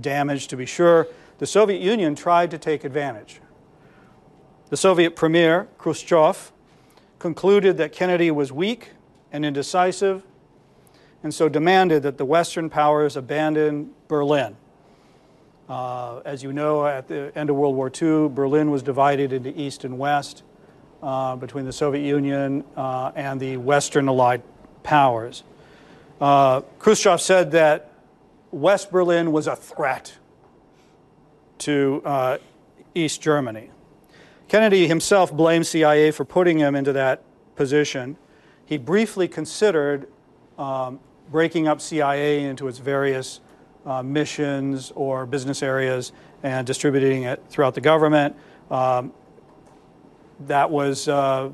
[0.00, 1.06] damaged, to be sure.
[1.38, 3.40] The Soviet Union tried to take advantage.
[4.70, 6.52] The Soviet premier, Khrushchev,
[7.20, 8.90] concluded that Kennedy was weak
[9.32, 10.24] and indecisive,
[11.22, 14.56] and so demanded that the Western powers abandon Berlin.
[15.68, 19.58] Uh, as you know, at the end of World War II, Berlin was divided into
[19.58, 20.42] East and West
[21.02, 24.42] uh, between the Soviet Union uh, and the Western Allied
[24.82, 25.44] powers.
[26.20, 27.92] Uh, Khrushchev said that
[28.50, 30.14] West Berlin was a threat
[31.60, 32.38] to uh,
[32.94, 33.70] East Germany.
[34.48, 37.22] Kennedy himself blamed CIA for putting him into that
[37.54, 38.16] position.
[38.64, 40.08] He briefly considered
[40.58, 43.40] um, breaking up CIA into its various
[43.84, 48.36] uh, missions or business areas and distributing it throughout the government.
[48.70, 49.12] Um,
[50.46, 51.50] that was uh,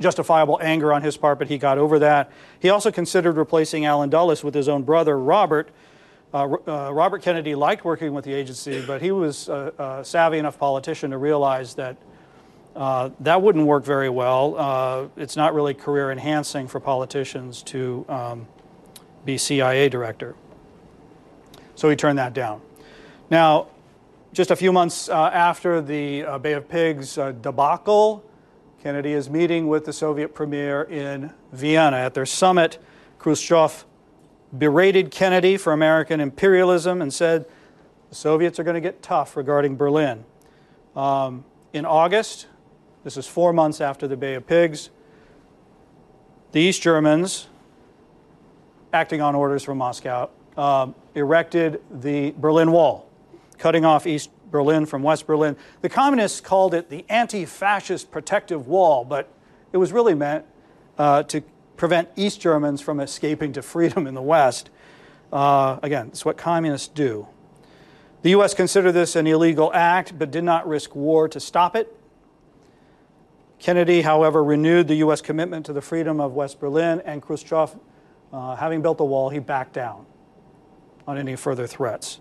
[0.00, 2.32] justifiable anger on his part, but he got over that.
[2.58, 5.70] He also considered replacing Allen Dulles with his own brother, Robert.
[6.32, 10.38] Uh, uh, Robert Kennedy liked working with the agency, but he was a, a savvy
[10.38, 11.96] enough politician to realize that
[12.76, 14.54] uh, that wouldn't work very well.
[14.56, 18.46] Uh, it's not really career enhancing for politicians to um,
[19.24, 20.36] be CIA director.
[21.74, 22.60] So he turned that down.
[23.30, 23.68] Now,
[24.32, 28.24] just a few months uh, after the uh, Bay of Pigs uh, debacle,
[28.82, 31.96] Kennedy is meeting with the Soviet premier in Vienna.
[31.96, 32.78] At their summit,
[33.18, 33.84] Khrushchev
[34.56, 37.46] berated Kennedy for American imperialism and said
[38.08, 40.24] the Soviets are going to get tough regarding Berlin.
[40.96, 42.46] Um, in August,
[43.04, 44.90] this is four months after the Bay of Pigs,
[46.52, 47.48] the East Germans,
[48.92, 53.06] acting on orders from Moscow, um, erected the Berlin Wall,
[53.58, 55.56] cutting off East Berlin from West Berlin.
[55.82, 59.28] The communists called it the anti fascist protective wall, but
[59.72, 60.46] it was really meant
[60.96, 61.42] uh, to
[61.78, 64.68] prevent East Germans from escaping to freedom in the West.
[65.32, 67.26] Uh, again, it's what communists do.
[68.22, 68.52] The U.S.
[68.52, 71.94] considered this an illegal act, but did not risk war to stop it.
[73.60, 75.20] Kennedy, however, renewed the U.S.
[75.20, 77.76] commitment to the freedom of West Berlin, and Khrushchev,
[78.32, 80.04] uh, having built the wall, he backed down
[81.06, 82.20] on any further threats.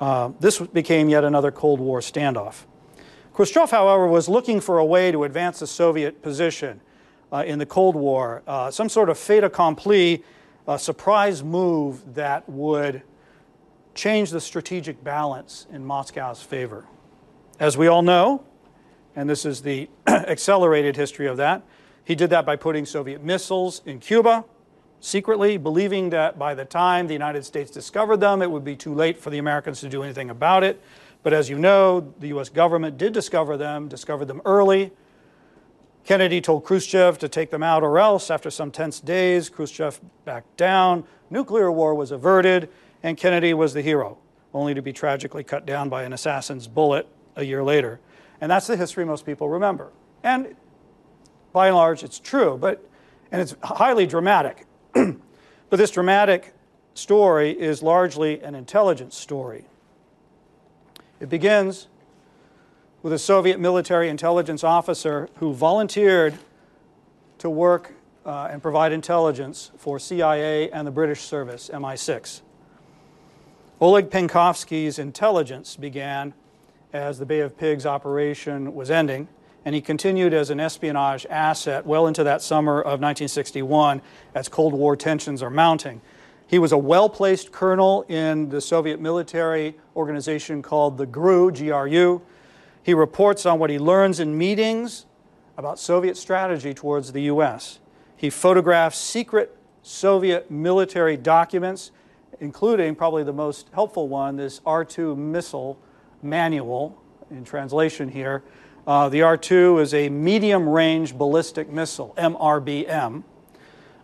[0.00, 2.64] Uh, this became yet another Cold War standoff.
[3.32, 6.80] Khrushchev, however, was looking for a way to advance the Soviet position
[7.32, 10.22] uh, in the Cold War, uh, some sort of fait accompli,
[10.66, 13.02] a surprise move that would
[13.94, 16.86] change the strategic balance in Moscow's favor.
[17.58, 18.44] As we all know,
[19.16, 21.62] and this is the accelerated history of that,
[22.04, 24.44] he did that by putting Soviet missiles in Cuba
[25.00, 28.94] secretly, believing that by the time the United States discovered them, it would be too
[28.94, 30.80] late for the Americans to do anything about it.
[31.22, 34.92] But as you know, the US government did discover them, discovered them early.
[36.08, 38.30] Kennedy told Khrushchev to take them out or else.
[38.30, 41.04] After some tense days, Khrushchev backed down.
[41.28, 42.70] Nuclear war was averted,
[43.02, 44.16] and Kennedy was the hero,
[44.54, 48.00] only to be tragically cut down by an assassin's bullet a year later.
[48.40, 49.92] And that's the history most people remember.
[50.22, 50.56] And
[51.52, 52.82] by and large, it's true, but
[53.30, 54.64] and it's highly dramatic.
[54.94, 55.18] but
[55.68, 56.54] this dramatic
[56.94, 59.66] story is largely an intelligence story.
[61.20, 61.88] It begins
[63.02, 66.38] with a Soviet military intelligence officer who volunteered
[67.38, 67.94] to work
[68.26, 72.40] uh, and provide intelligence for CIA and the British service, MI6.
[73.80, 76.34] Oleg Penkovsky's intelligence began
[76.92, 79.28] as the Bay of Pigs operation was ending
[79.64, 84.00] and he continued as an espionage asset well into that summer of 1961
[84.34, 86.00] as Cold War tensions are mounting.
[86.46, 92.22] He was a well placed colonel in the Soviet military organization called the GRU, GRU.
[92.88, 95.04] He reports on what he learns in meetings
[95.58, 97.80] about Soviet strategy towards the U.S.
[98.16, 101.90] He photographs secret Soviet military documents,
[102.40, 105.78] including probably the most helpful one, this R 2 missile
[106.22, 106.98] manual,
[107.30, 108.42] in translation here,
[108.86, 113.22] uh, the R 2 is a medium range ballistic missile, MRBM,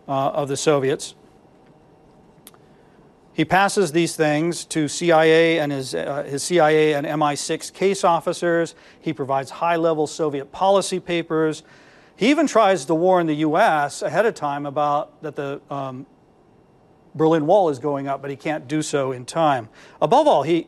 [0.07, 1.15] uh, of the Soviets.
[3.35, 8.75] He passes these things to CIA and his, uh, his CIA and MI6 case officers.
[9.01, 11.61] He provides high level Soviet policy papers.
[12.15, 14.01] He even tries to warn the U.S.
[14.01, 16.05] ahead of time about that the um,
[17.13, 19.67] Berlin Wall is going up, but he can't do so in time.
[20.01, 20.67] Above all, he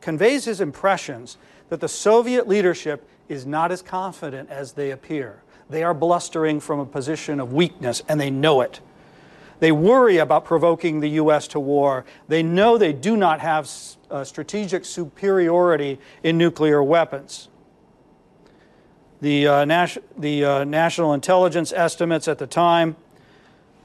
[0.00, 5.44] conveys his impressions that the Soviet leadership is not as confident as they appear.
[5.70, 8.80] They are blustering from a position of weakness, and they know it.
[9.58, 11.48] They worry about provoking the U.S.
[11.48, 12.04] to war.
[12.28, 17.48] They know they do not have strategic superiority in nuclear weapons.
[19.20, 22.96] The, uh, nas- the uh, national intelligence estimates at the time,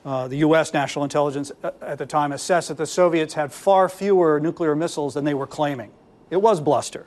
[0.03, 0.73] uh, the U.S.
[0.73, 5.13] national intelligence uh, at the time assessed that the Soviets had far fewer nuclear missiles
[5.13, 5.91] than they were claiming.
[6.29, 7.05] It was bluster.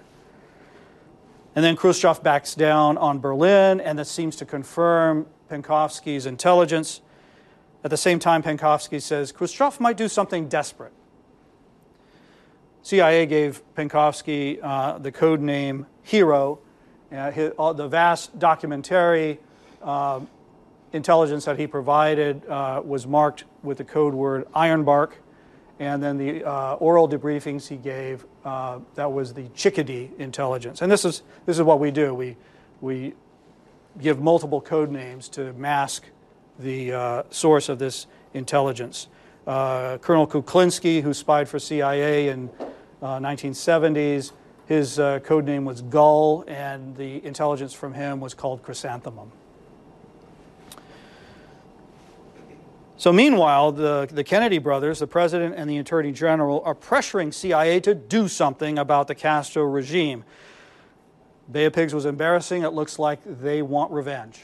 [1.55, 7.01] And then Khrushchev backs down on Berlin, and this seems to confirm Penkovsky's intelligence.
[7.85, 10.93] At the same time, Penkovsky says Khrushchev might do something desperate.
[12.81, 16.61] CIA gave Penkovsky uh, the code name Hero.
[17.13, 19.39] Uh, his, the vast documentary
[19.83, 20.21] uh,
[20.95, 25.13] intelligence that he provided uh, was marked with the code word Ironbark.
[25.79, 30.81] And then the uh, oral debriefings he gave, uh, that was the Chickadee intelligence.
[30.81, 32.15] And this is, this is what we do.
[32.15, 32.37] We,
[32.81, 33.13] we
[34.01, 36.05] give multiple code names to mask
[36.59, 39.09] the source of this intelligence.
[39.47, 42.49] Uh, Colonel Kuklinski, who spied for CIA in
[43.03, 44.33] uh, 1970s.
[44.67, 49.31] His uh, code name was Gull, and the intelligence from him was called Chrysanthemum.
[52.97, 57.81] So, meanwhile, the, the Kennedy brothers, the president and the attorney general, are pressuring CIA
[57.81, 60.25] to do something about the Castro regime.
[61.53, 62.63] Bay of Pigs was embarrassing.
[62.63, 64.41] It looks like they want revenge.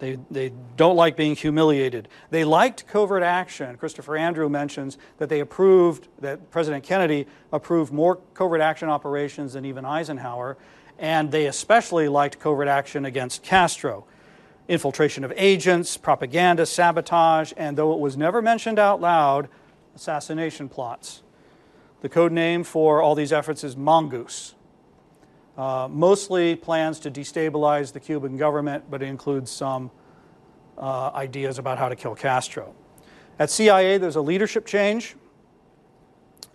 [0.00, 2.08] They, they don't like being humiliated.
[2.30, 3.76] They liked covert action.
[3.76, 9.66] Christopher Andrew mentions that they approved, that President Kennedy approved more covert action operations than
[9.66, 10.56] even Eisenhower,
[10.98, 14.06] and they especially liked covert action against Castro.
[14.68, 19.48] Infiltration of agents, propaganda, sabotage, and though it was never mentioned out loud,
[19.94, 21.22] assassination plots.
[22.00, 24.54] The code name for all these efforts is Mongoose.
[25.56, 29.90] Uh, mostly plans to destabilize the Cuban government, but it includes some
[30.78, 32.74] uh, ideas about how to kill Castro.
[33.38, 35.16] At CIA, there's a leadership change.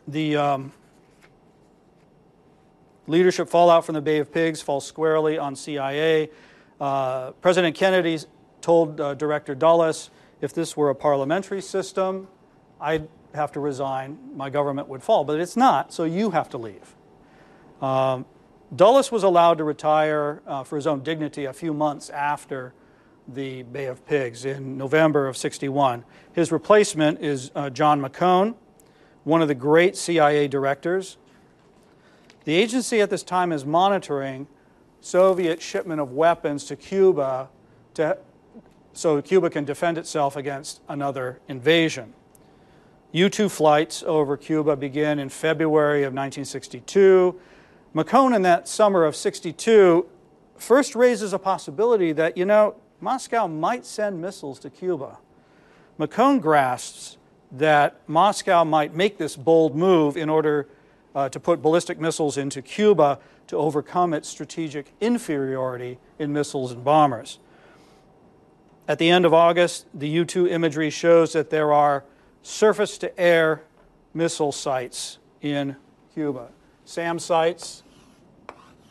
[0.07, 0.71] The um,
[3.07, 6.29] leadership fallout from the Bay of Pigs falls squarely on CIA.
[6.79, 8.19] Uh, President Kennedy
[8.61, 10.09] told uh, Director Dulles
[10.41, 12.27] if this were a parliamentary system,
[12.79, 15.23] I'd have to resign, my government would fall.
[15.23, 16.95] But it's not, so you have to leave.
[17.81, 18.25] Um,
[18.73, 22.73] Dulles was allowed to retire uh, for his own dignity a few months after
[23.27, 26.03] the Bay of Pigs in November of 61.
[26.33, 28.55] His replacement is uh, John McCone,
[29.23, 31.17] one of the great CIA directors.
[32.45, 34.47] The agency at this time is monitoring
[35.01, 37.49] Soviet shipment of weapons to Cuba
[37.95, 38.17] to,
[38.93, 42.13] so Cuba can defend itself against another invasion.
[43.11, 47.39] U 2 flights over Cuba begin in February of 1962
[47.95, 50.05] McCone in that summer of 62
[50.57, 55.17] first raises a possibility that, you know, Moscow might send missiles to Cuba.
[55.97, 57.17] McCone grasps
[57.53, 60.67] that Moscow might make this bold move in order
[61.15, 63.17] uh, to put ballistic missiles into Cuba
[63.47, 67.39] to overcome its strategic inferiority in missiles and bombers.
[68.89, 72.03] At the end of August, the U 2 imagery shows that there are
[72.43, 73.63] surface to air
[74.13, 75.77] missile sites in
[76.13, 76.49] Cuba.
[76.83, 77.83] SAM sites,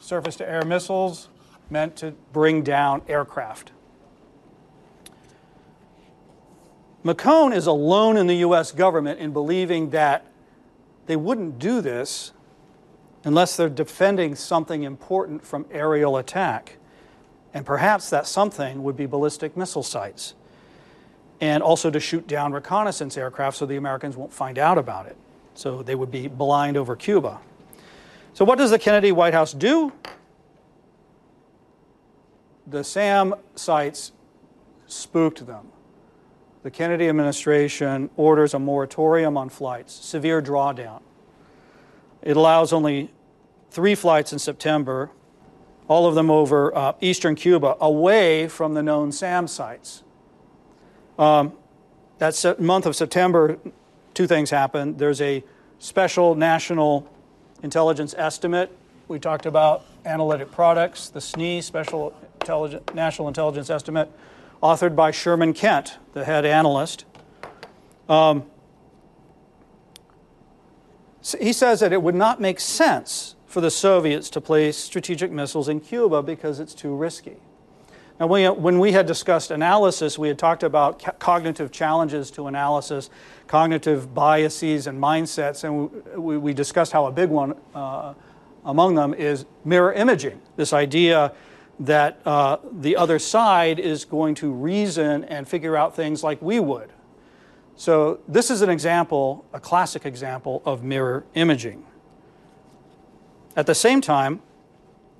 [0.04, 1.28] surface to air missiles
[1.70, 3.72] meant to bring down aircraft.
[7.04, 10.26] McCone is alone in the US government in believing that
[11.06, 12.32] they wouldn't do this
[13.24, 16.76] unless they're defending something important from aerial attack.
[17.54, 20.34] And perhaps that something would be ballistic missile sites.
[21.40, 25.16] And also to shoot down reconnaissance aircraft so the Americans won't find out about it.
[25.54, 27.40] So they would be blind over Cuba.
[28.34, 29.92] So, what does the Kennedy White House do?
[32.66, 34.10] The SAM sites
[34.86, 35.68] spooked them.
[36.64, 41.00] The Kennedy administration orders a moratorium on flights, severe drawdown.
[42.22, 43.12] It allows only
[43.70, 45.10] three flights in September,
[45.86, 50.02] all of them over uh, eastern Cuba, away from the known SAM sites.
[51.20, 51.52] Um,
[52.18, 53.58] that month of September,
[54.12, 54.96] two things happen.
[54.96, 55.44] There's a
[55.78, 57.13] special national
[57.64, 58.70] intelligence estimate.
[59.08, 62.14] We talked about analytic products, the SNE, Special
[62.94, 64.12] National Intelligence Estimate,
[64.62, 67.06] authored by Sherman Kent, the head analyst.
[68.08, 68.44] Um,
[71.40, 75.68] he says that it would not make sense for the Soviets to place strategic missiles
[75.68, 77.36] in Cuba because it's too risky.
[78.20, 83.10] Now, when we had discussed analysis, we had talked about cognitive challenges to analysis,
[83.48, 88.14] cognitive biases and mindsets, and we, we discussed how a big one uh,
[88.64, 90.40] among them is mirror imaging.
[90.54, 91.32] This idea
[91.80, 96.60] that uh, the other side is going to reason and figure out things like we
[96.60, 96.92] would.
[97.74, 101.84] So, this is an example, a classic example of mirror imaging.
[103.56, 104.40] At the same time,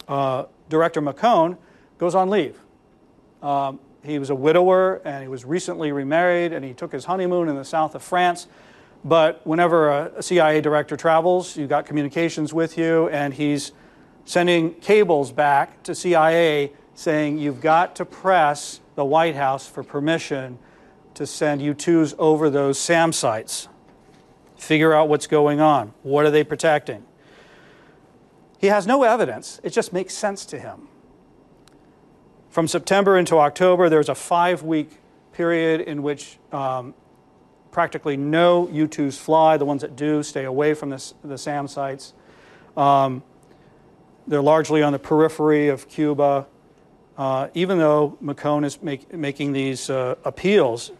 [0.07, 1.59] uh, Director McCone
[1.99, 2.64] goes on leave.
[3.45, 7.49] Um, he was a widower and he was recently remarried and he took his honeymoon
[7.49, 8.49] in the south of France.
[9.05, 13.72] But whenever a CIA director travels, you've got communications with you, and he's
[14.24, 20.59] sending cables back to CIA saying you've got to press the White House for permission
[21.12, 23.68] to send U-2s over those SAM sites.
[24.57, 25.92] Figure out what's going on.
[26.03, 27.05] What are they protecting?
[28.59, 29.61] He has no evidence.
[29.62, 30.88] It just makes sense to him.
[32.55, 35.00] From September into October, there's a five week
[35.32, 36.94] period in which um,
[37.72, 39.57] practically no U-2s fly.
[39.57, 42.12] The ones that do stay away from the SAM sites.
[42.76, 43.24] Um,
[44.28, 46.46] they're largely on the periphery of Cuba,
[47.18, 50.92] uh, even though McCone is make, making these uh, appeals.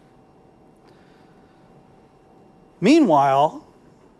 [2.81, 3.65] Meanwhile,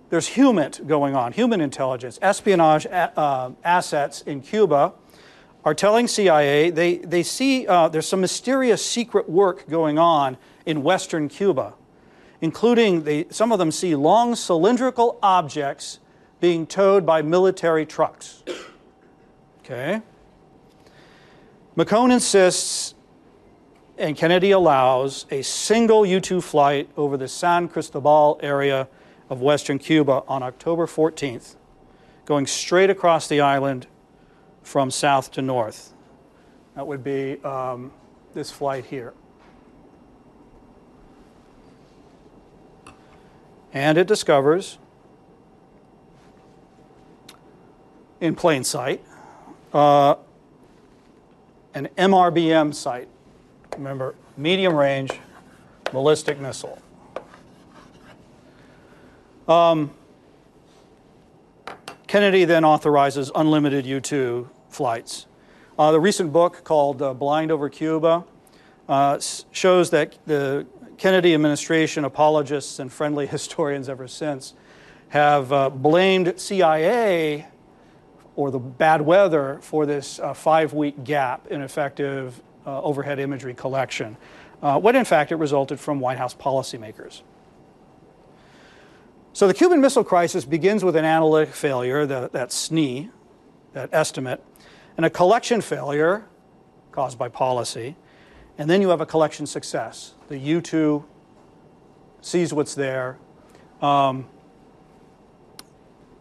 [0.09, 4.93] there's HUMINT going on, human intelligence, espionage uh, assets in Cuba
[5.65, 10.37] are telling CIA they, they see uh, there's some mysterious secret work going on
[10.67, 11.75] in western Cuba,
[12.41, 16.01] including they, some of them see long cylindrical objects
[16.41, 18.43] being towed by military trucks.
[19.61, 20.03] Okay?
[21.77, 22.95] McCone insists,
[23.97, 28.89] and Kennedy allows, a single U 2 flight over the San Cristobal area
[29.31, 31.57] of western Cuba on October 14th,
[32.27, 33.87] going straight across the island
[34.65, 35.93] from south to north.
[36.75, 37.93] That would be um,
[38.33, 39.15] this flight here.
[43.73, 44.79] And it discovers,
[48.21, 49.05] in plain sight,
[49.73, 50.17] uh,
[51.75, 53.09] an MRBM site.
[53.77, 55.11] Remember, medium range
[55.93, 56.81] ballistic missile.
[59.49, 59.91] Um,
[62.07, 65.27] Kennedy then authorizes unlimited U 2 flights.
[65.79, 68.25] Uh, the recent book called uh, Blind Over Cuba
[68.89, 69.19] uh,
[69.51, 70.67] shows that the
[70.99, 74.55] Kennedy administration apologists and friendly historians ever since
[75.09, 77.47] have uh, blamed CIA
[78.37, 83.55] or the bad weather for this uh, five week gap in effective uh, overhead imagery
[83.55, 84.17] collection,
[84.61, 87.23] when in fact it resulted from White House policymakers.
[89.35, 93.11] So the Cuban Missile Crisis begins with an analytic failure, the, that SNE,
[93.73, 94.41] that estimate,
[94.97, 96.25] and a collection failure
[96.93, 97.97] caused by policy,
[98.59, 100.15] and then you have a collection success.
[100.29, 101.05] The U2
[102.21, 103.19] sees what's there,
[103.83, 104.27] um,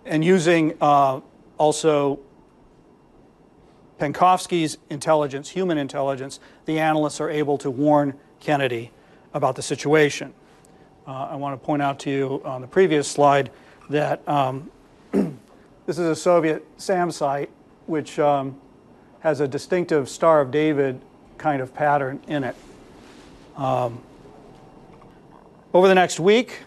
[0.06, 1.22] and using uh,
[1.58, 2.20] also
[4.00, 8.92] Penkovsky's intelligence, human intelligence, the analysts are able to warn Kennedy
[9.34, 10.34] about the situation.
[11.08, 13.52] Uh, I want to point out to you on the previous slide
[13.90, 14.72] that um,
[15.12, 15.30] this
[15.88, 17.50] is a Soviet SAM site,
[17.86, 18.60] which um,
[19.24, 21.00] has a distinctive Star of David
[21.38, 22.58] kind of pattern in it.
[23.56, 24.04] Um,
[25.74, 26.60] over the next week,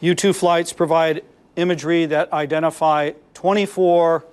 [0.00, 1.22] U 2 flights provide
[1.54, 4.24] imagery that identify 24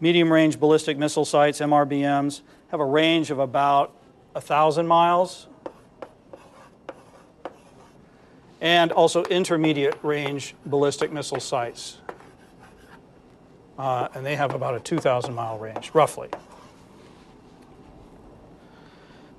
[0.00, 2.40] medium range ballistic missile sites, MRBMs,
[2.72, 3.94] have a range of about
[4.32, 5.46] 1,000 miles,
[8.60, 11.99] and also intermediate range ballistic missile sites
[13.80, 16.28] uh, and they have about a 2,000 mile range, roughly.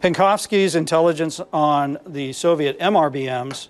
[0.02, 3.68] Penkovsky's intelligence on the Soviet MRBMs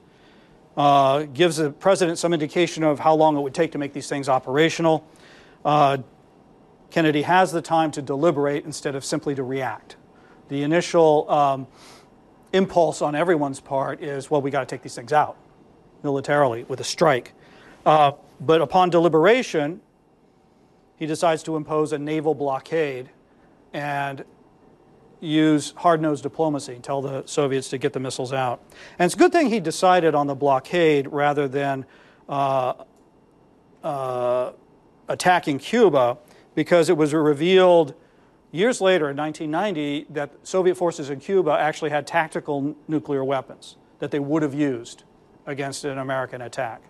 [0.78, 4.08] uh, gives the president some indication of how long it would take to make these
[4.08, 5.06] things operational.
[5.66, 5.98] Uh,
[6.90, 9.98] Kennedy has the time to deliberate instead of simply to react.
[10.48, 11.68] The initial um,
[12.54, 15.36] impulse on everyone's part is, well, we got to take these things out
[16.02, 17.34] militarily with a strike.
[17.86, 19.82] Uh, but upon deliberation,
[21.02, 23.10] he decides to impose a naval blockade
[23.74, 24.24] and
[25.20, 28.62] use hard nosed diplomacy, tell the Soviets to get the missiles out.
[29.00, 31.88] And it's a good thing he decided on the blockade rather than
[32.30, 32.74] uh,
[33.84, 34.52] uh,
[35.08, 36.20] attacking Cuba
[36.54, 37.96] because it was revealed
[38.52, 44.12] years later in 1990 that Soviet forces in Cuba actually had tactical nuclear weapons that
[44.12, 45.04] they would have used
[45.48, 46.84] against an American attack.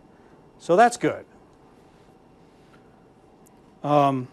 [0.58, 1.24] So that's good.
[3.84, 4.28] Um,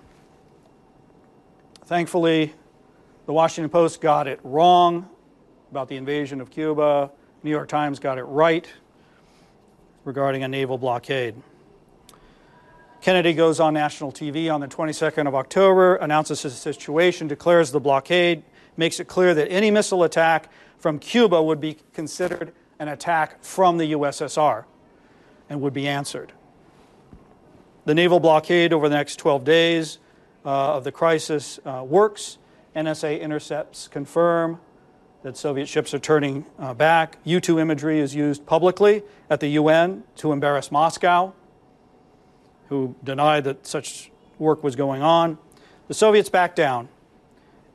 [1.86, 2.53] thankfully,
[3.26, 5.09] the Washington Post got it wrong
[5.70, 7.11] about the invasion of Cuba.
[7.42, 8.68] New York Times got it right
[10.05, 11.34] regarding a naval blockade.
[13.01, 17.80] Kennedy goes on national TV on the 22nd of October, announces his situation, declares the
[17.80, 18.42] blockade,
[18.76, 23.78] makes it clear that any missile attack from Cuba would be considered an attack from
[23.78, 24.64] the USSR
[25.49, 26.32] and would be answered.
[27.84, 29.98] The naval blockade over the next 12 days
[30.44, 32.38] uh, of the crisis uh, works.
[32.76, 34.60] NSA intercepts confirm
[35.22, 37.18] that Soviet ships are turning uh, back.
[37.24, 41.32] U 2 imagery is used publicly at the UN to embarrass Moscow,
[42.68, 45.38] who denied that such work was going on.
[45.88, 46.88] The Soviets back down.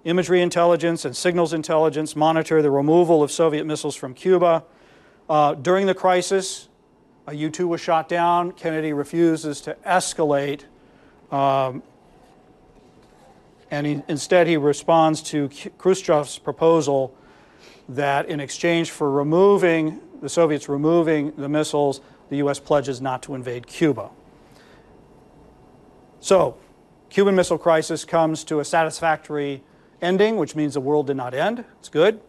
[0.05, 4.63] Imagery intelligence and signals intelligence monitor the removal of Soviet missiles from Cuba.
[5.29, 6.67] Uh, during the crisis,
[7.27, 8.51] a U 2 was shot down.
[8.51, 10.63] Kennedy refuses to escalate.
[11.31, 11.83] Um,
[13.71, 17.15] and he, instead, he responds to Khrushchev's proposal
[17.89, 21.99] that in exchange for removing the Soviets removing the missiles,
[22.29, 22.57] the U.S.
[22.57, 24.09] pledges not to invade Cuba.
[26.21, 26.55] So,
[27.09, 29.63] Cuban Missile Crisis comes to a satisfactory
[30.01, 31.65] ending, which means the world did not end.
[31.79, 32.21] It's good.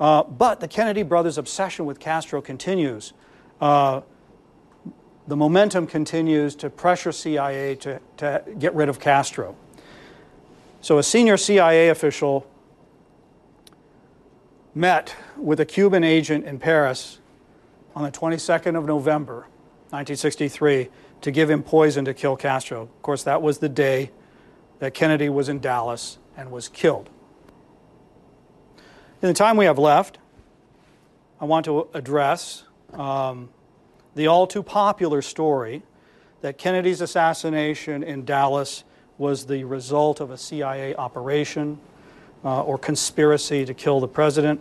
[0.00, 3.12] Uh, but the Kennedy brothers' obsession with Castro continues.
[3.62, 4.00] Uh,
[5.28, 9.54] the momentum continues to pressure CIA to, to get rid of Castro.
[10.80, 12.44] So, a senior CIA official
[14.74, 17.20] met with a Cuban agent in Paris
[17.94, 19.46] on the 22nd of November,
[19.90, 20.88] 1963,
[21.20, 22.82] to give him poison to kill Castro.
[22.82, 24.10] Of course, that was the day
[24.80, 27.10] that Kennedy was in Dallas and was killed.
[29.22, 30.18] In the time we have left,
[31.40, 33.48] I want to address um,
[34.14, 35.82] the all too popular story
[36.40, 38.84] that Kennedy's assassination in Dallas
[39.18, 41.78] was the result of a CIA operation
[42.44, 44.60] uh, or conspiracy to kill the president.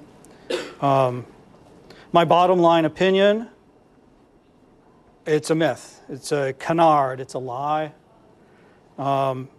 [0.82, 1.26] Um,
[2.12, 3.50] my bottom line opinion
[5.26, 7.94] it's a myth, it's a canard, it's a lie.
[8.98, 9.50] Um,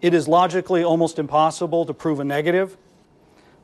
[0.00, 2.76] it is logically almost impossible to prove a negative,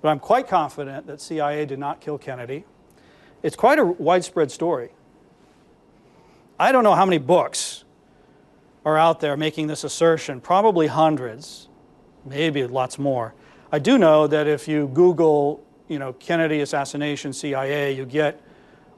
[0.00, 2.64] but I'm quite confident that CIA did not kill Kennedy.
[3.44, 4.88] It's quite a widespread story.
[6.58, 7.84] I don't know how many books
[8.86, 11.68] are out there making this assertion, probably hundreds,
[12.24, 13.34] maybe lots more.
[13.70, 18.40] I do know that if you Google, you know, Kennedy assassination CIA, you get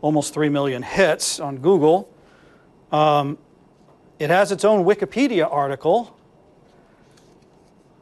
[0.00, 2.08] almost 3 million hits on Google.
[2.92, 3.38] Um,
[4.20, 6.16] it has its own Wikipedia article.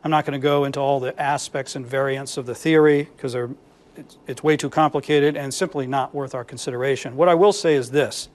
[0.05, 3.35] I'm not going to go into all the aspects and variants of the theory because
[3.97, 7.17] it's, it's way too complicated and simply not worth our consideration.
[7.17, 8.29] What I will say is this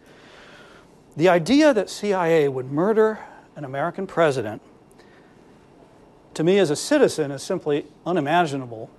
[1.15, 3.19] the idea that CIA would murder
[3.55, 4.61] an American president
[6.35, 8.89] to me as a citizen is simply unimaginable.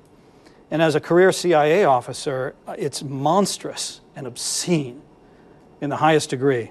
[0.70, 5.00] And as a career CIA officer, it's monstrous and obscene
[5.80, 6.70] in the highest degree.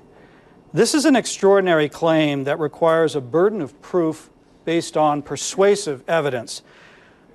[0.71, 4.29] This is an extraordinary claim that requires a burden of proof
[4.63, 6.61] based on persuasive evidence.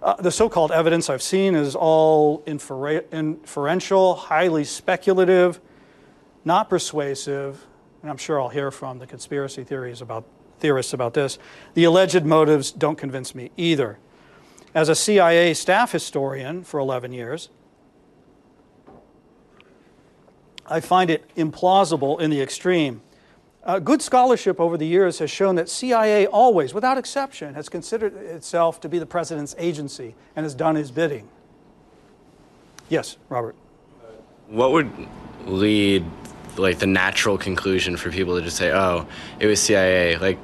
[0.05, 5.61] Uh, the so called evidence I've seen is all infer- inferential, highly speculative,
[6.45, 7.65] not persuasive,
[8.03, 10.27] and I'm sure I'll hear from the conspiracy theories about
[10.59, 11.39] theorists about this.
[11.73, 13.99] The alleged motives don't convince me either.
[14.75, 17.49] As a CIA staff historian for 11 years,
[20.67, 23.01] I find it implausible in the extreme.
[23.65, 28.15] Uh, good scholarship over the years has shown that CIA always, without exception, has considered
[28.15, 31.27] itself to be the president's agency and has done his bidding.
[32.91, 33.57] Yes, Robert.
[34.49, 34.91] What would
[35.47, 36.05] lead
[36.59, 39.07] like the natural conclusion for people to just say, "Oh,
[39.41, 40.39] it was CIA." Like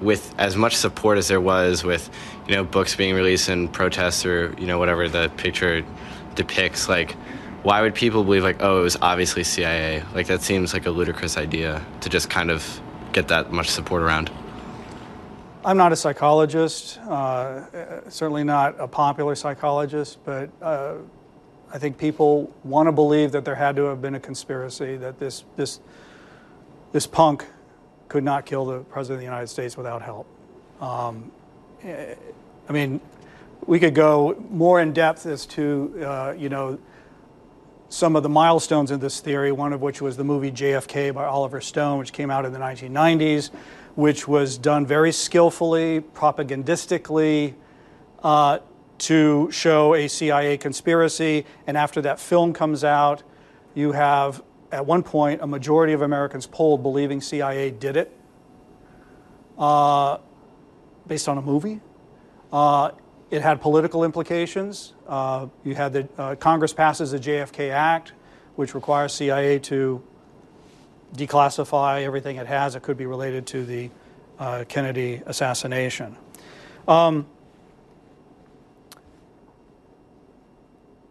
[0.00, 2.08] with as much support as there was with
[2.46, 5.84] you know books being released and protests or you know whatever the picture
[6.36, 7.16] depicts like
[7.62, 10.90] why would people believe like oh it was obviously cia like that seems like a
[10.90, 12.80] ludicrous idea to just kind of
[13.12, 14.30] get that much support around
[15.64, 20.94] i'm not a psychologist uh, certainly not a popular psychologist but uh,
[21.72, 25.18] i think people want to believe that there had to have been a conspiracy that
[25.18, 25.80] this this
[26.92, 27.46] this punk
[28.08, 30.26] could not kill the president of the United States without help.
[30.80, 31.30] Um,
[31.84, 33.00] I mean,
[33.66, 36.78] we could go more in depth as to, uh, you know,
[37.90, 41.26] some of the milestones in this theory, one of which was the movie JFK by
[41.26, 43.50] Oliver Stone, which came out in the 1990s,
[43.96, 47.52] which was done very skillfully, propagandistically,
[48.22, 48.60] uh,
[48.96, 51.44] to show a CIA conspiracy.
[51.66, 53.22] And after that film comes out,
[53.74, 58.16] you have at one point, a majority of Americans polled believing CIA did it
[59.58, 60.18] uh,
[61.06, 61.80] based on a movie.
[62.52, 62.92] Uh,
[63.30, 64.94] it had political implications.
[65.06, 68.12] Uh, you had the uh, Congress passes the JFK Act,
[68.56, 70.02] which requires CIA to
[71.14, 73.90] declassify everything it has that could be related to the
[74.38, 76.16] uh, Kennedy assassination.
[76.88, 77.26] Um,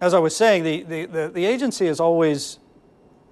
[0.02, 2.60] as I was saying, the, the, the, the agency is always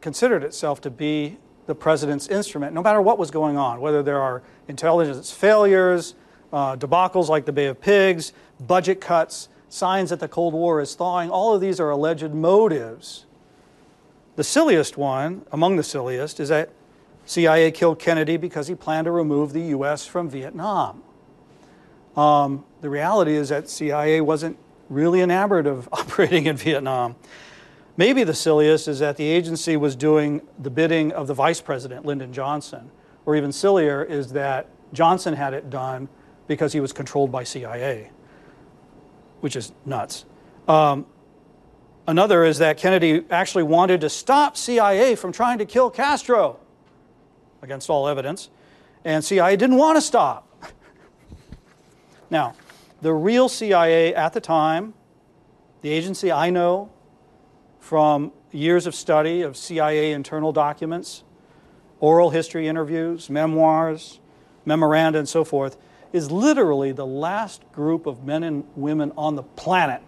[0.02, 4.22] considered itself to be the president's instrument, no matter what was going on, whether there
[4.22, 6.16] are intelligence failures,
[6.52, 10.96] uh, debacles like the Bay of Pigs, budget cuts, signs that the Cold War is
[10.96, 11.30] thawing.
[11.30, 13.26] All of these are alleged motives.
[14.36, 16.70] The silliest one, among the silliest, is that
[17.26, 20.06] CIA killed Kennedy because he planned to remove the U.S.
[20.06, 21.04] from Vietnam.
[22.16, 24.58] Um, the reality is that CIA wasn't
[24.90, 27.16] really enamored of operating in Vietnam.
[27.98, 32.06] Maybe the silliest is that the agency was doing the bidding of the vice president,
[32.06, 32.92] Lyndon Johnson.
[33.26, 36.08] Or even sillier is that Johnson had it done
[36.48, 38.10] because he was controlled by CIA,
[39.42, 40.26] which is nuts.
[40.68, 41.06] Um,
[42.08, 46.60] another is that Kennedy actually wanted to stop CIA from trying to kill Castro,
[47.62, 48.50] against all evidence,
[49.04, 50.48] and CIA didn't want to stop.
[52.30, 52.54] now,
[53.02, 54.94] the real CIA at the time,
[55.82, 56.90] the agency I know
[57.80, 61.24] from years of study of CIA internal documents,
[62.00, 64.20] oral history interviews, memoirs,
[64.66, 65.78] memoranda, and so forth,
[66.14, 70.02] is literally the last group of men and women on the planet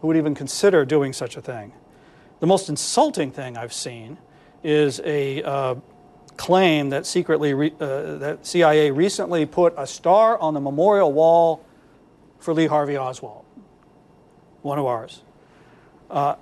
[0.00, 1.72] who would even consider doing such a thing.
[2.40, 4.18] The most insulting thing I've seen
[4.62, 5.74] is a uh,
[6.36, 11.64] claim that secretly re- uh, that CIA recently put a star on the memorial wall
[12.38, 13.44] for Lee Harvey Oswald,
[14.62, 15.22] one of ours.
[16.10, 16.36] Uh,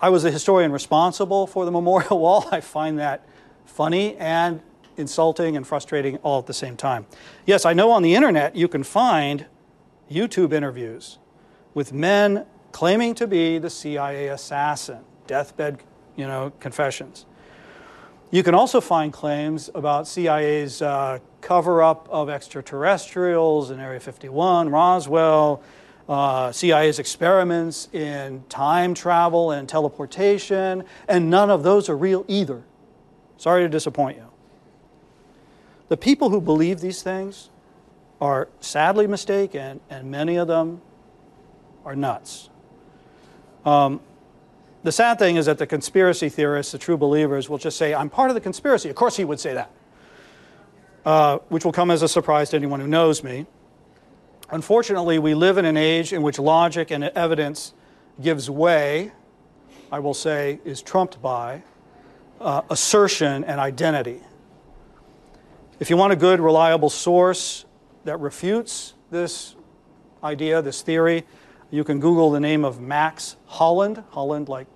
[0.00, 2.48] I was the historian responsible for the memorial wall.
[2.52, 3.26] I find that
[3.64, 4.60] funny and
[5.00, 7.06] insulting and frustrating all at the same time.
[7.46, 9.46] Yes, I know on the internet you can find
[10.10, 11.18] YouTube interviews
[11.74, 15.82] with men claiming to be the CIA assassin, deathbed,
[16.16, 17.26] you know, confessions.
[18.30, 24.68] You can also find claims about CIA's uh, cover up of extraterrestrials in Area 51,
[24.68, 25.62] Roswell,
[26.08, 32.62] uh, CIA's experiments in time travel and teleportation, and none of those are real either.
[33.36, 34.29] Sorry to disappoint you.
[35.90, 37.50] The people who believe these things
[38.20, 40.80] are sadly mistaken, and many of them
[41.84, 42.48] are nuts.
[43.64, 44.00] Um,
[44.84, 48.08] the sad thing is that the conspiracy theorists, the true believers, will just say, I'm
[48.08, 48.88] part of the conspiracy.
[48.88, 49.70] Of course, he would say that,
[51.04, 53.46] uh, which will come as a surprise to anyone who knows me.
[54.50, 57.74] Unfortunately, we live in an age in which logic and evidence
[58.22, 59.10] gives way,
[59.90, 61.64] I will say, is trumped by
[62.40, 64.20] uh, assertion and identity.
[65.80, 67.64] If you want a good, reliable source
[68.04, 69.56] that refutes this
[70.22, 71.24] idea, this theory,
[71.70, 74.66] you can Google the name of Max Holland, Holland like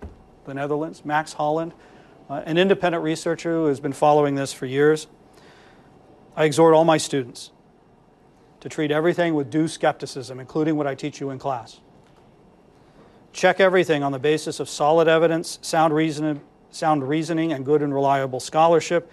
[0.46, 1.74] the Netherlands, Max Holland,
[2.30, 5.07] uh, an independent researcher who has been following this for years.
[6.36, 7.52] I exhort all my students
[8.61, 11.80] to treat everything with due skepticism, including what I teach you in class.
[13.34, 16.40] Check everything on the basis of solid evidence, sound, reason,
[16.70, 19.12] sound reasoning, and good and reliable scholarship.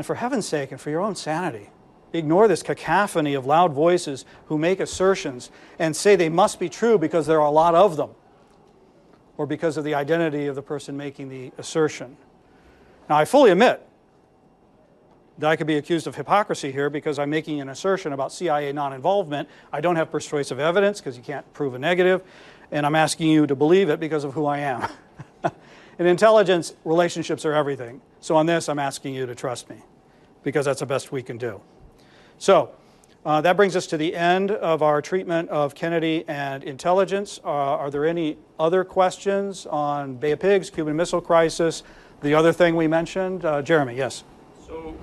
[0.00, 1.68] And for heaven's sake, and for your own sanity,
[2.14, 6.96] ignore this cacophony of loud voices who make assertions and say they must be true
[6.96, 8.12] because there are a lot of them
[9.36, 12.16] or because of the identity of the person making the assertion.
[13.10, 13.86] Now, I fully admit
[15.36, 18.72] that I could be accused of hypocrisy here because I'm making an assertion about CIA
[18.72, 19.50] non involvement.
[19.70, 22.22] I don't have persuasive evidence because you can't prove a negative,
[22.72, 24.88] and I'm asking you to believe it because of who I am.
[25.98, 28.00] In intelligence, relationships are everything.
[28.20, 29.82] So on this, I'm asking you to trust me
[30.42, 31.60] because that's the best we can do.
[32.38, 32.70] So
[33.24, 37.38] uh, that brings us to the end of our treatment of Kennedy and intelligence.
[37.44, 41.82] Uh, are there any other questions on Bay of Pigs, Cuban Missile Crisis,
[42.22, 43.44] the other thing we mentioned?
[43.44, 44.24] Uh, Jeremy, yes.
[44.66, 44.94] So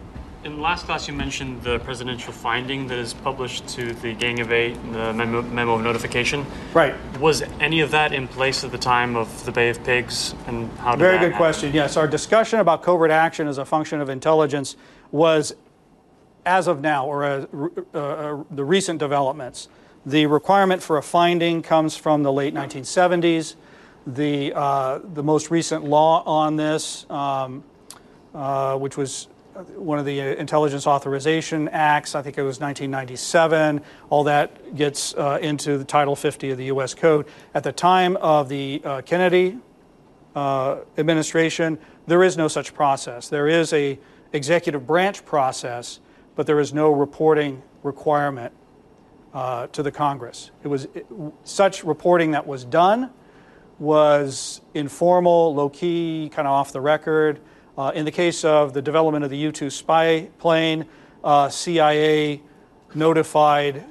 [0.43, 4.51] in last class, you mentioned the presidential finding that is published to the Gang of
[4.51, 6.45] Eight, the memo, memo, of notification.
[6.73, 6.95] Right.
[7.19, 10.71] Was any of that in place at the time of the Bay of Pigs, and
[10.77, 11.37] how did Very good happen?
[11.37, 11.73] question.
[11.73, 14.75] Yes, our discussion about covert action as a function of intelligence
[15.11, 15.55] was,
[16.45, 17.45] as of now, or uh,
[17.93, 19.67] uh, the recent developments.
[20.05, 23.55] The requirement for a finding comes from the late 1970s.
[24.05, 27.63] The uh, the most recent law on this, um,
[28.33, 29.27] uh, which was
[29.75, 33.81] one of the Intelligence Authorization Acts, I think it was 1997.
[34.09, 36.93] All that gets uh, into the Title 50 of the U.S.
[36.93, 37.25] Code.
[37.53, 39.57] At the time of the uh, Kennedy
[40.35, 43.29] uh, administration, there is no such process.
[43.29, 43.97] There is a
[44.33, 45.99] executive branch process,
[46.35, 48.53] but there is no reporting requirement
[49.33, 50.51] uh, to the Congress.
[50.63, 51.05] It was it,
[51.43, 53.11] such reporting that was done
[53.79, 57.39] was informal, low key, kind of off the record.
[57.77, 60.85] Uh, in the case of the development of the U 2 spy plane,
[61.23, 62.41] uh, CIA
[62.95, 63.83] notified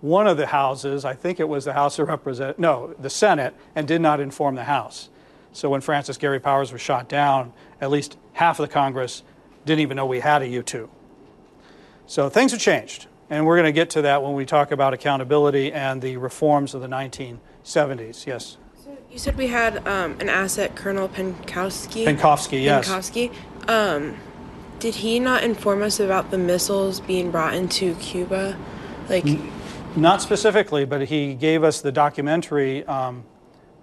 [0.00, 3.54] one of the houses, I think it was the House of Representatives, no, the Senate,
[3.74, 5.08] and did not inform the House.
[5.52, 9.22] So when Francis Gary Powers was shot down, at least half of the Congress
[9.66, 10.88] didn't even know we had a U 2.
[12.06, 13.08] So things have changed.
[13.28, 16.74] And we're going to get to that when we talk about accountability and the reforms
[16.74, 18.24] of the 1970s.
[18.24, 18.56] Yes.
[18.84, 22.04] So you said we had um, an asset, Colonel Penkowski.
[22.04, 22.88] Penkovsky, yes.
[22.88, 23.34] Penkovsky.
[23.68, 24.16] Um,
[24.78, 28.56] did he not inform us about the missiles being brought into Cuba?
[29.08, 29.26] Like,
[29.96, 33.24] Not specifically, but he gave us the documentary um,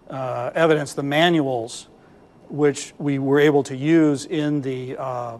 [0.09, 1.89] uh, evidence, the manuals,
[2.47, 5.37] which we were able to use in the uh,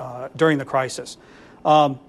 [0.00, 1.18] uh, during the crisis.
[1.64, 2.00] Um,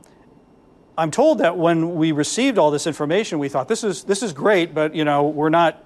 [0.97, 4.33] I'm told that when we received all this information, we thought this is this is
[4.33, 5.83] great, but you know we're not,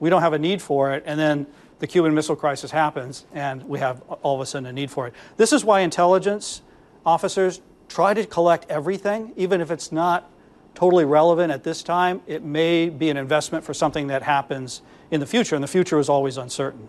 [0.00, 1.02] we don't have a need for it.
[1.06, 1.46] And then
[1.78, 5.06] the Cuban Missile Crisis happens, and we have all of a sudden a need for
[5.06, 5.14] it.
[5.36, 6.62] This is why intelligence
[7.04, 10.30] officers try to collect everything, even if it's not
[10.74, 12.20] totally relevant at this time.
[12.26, 15.98] It may be an investment for something that happens in the future, and the future
[15.98, 16.88] is always uncertain.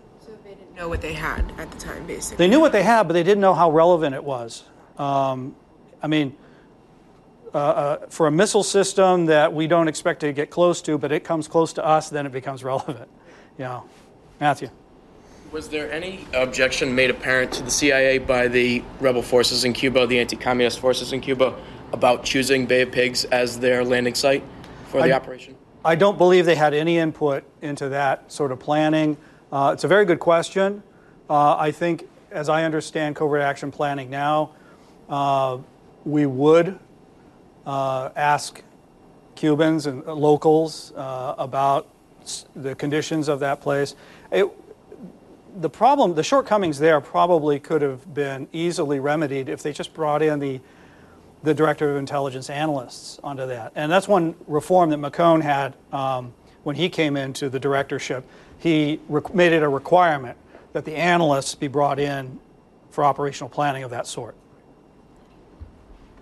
[0.80, 2.36] So they know what they had at the time, basically.
[2.38, 4.64] They knew what they had, but they didn't know how relevant it was.
[4.96, 5.54] Um,
[6.02, 6.34] I mean,
[7.52, 11.12] uh, uh, for a missile system that we don't expect to get close to, but
[11.12, 13.10] it comes close to us, then it becomes relevant.
[13.58, 13.84] You know,
[14.40, 14.70] Matthew.
[15.52, 20.06] Was there any objection made apparent to the CIA by the rebel forces in Cuba,
[20.06, 21.60] the anti communist forces in Cuba,
[21.92, 24.44] about choosing Bay of Pigs as their landing site
[24.86, 25.56] for the I- operation?
[25.84, 29.16] I don't believe they had any input into that sort of planning.
[29.52, 30.82] Uh, it's a very good question.
[31.28, 34.50] Uh, I think, as I understand covert action planning now,
[35.08, 35.58] uh,
[36.04, 36.78] we would
[37.66, 38.62] uh, ask
[39.34, 41.88] Cubans and locals uh, about
[42.54, 43.96] the conditions of that place.
[44.30, 44.48] It,
[45.60, 50.22] the problem, the shortcomings there probably could have been easily remedied if they just brought
[50.22, 50.60] in the
[51.42, 53.72] the director of intelligence analysts onto that.
[53.74, 56.34] And that's one reform that McCone had um,
[56.64, 58.28] when he came into the directorship.
[58.60, 59.00] He
[59.32, 60.36] made it a requirement
[60.74, 62.38] that the analysts be brought in
[62.90, 64.36] for operational planning of that sort.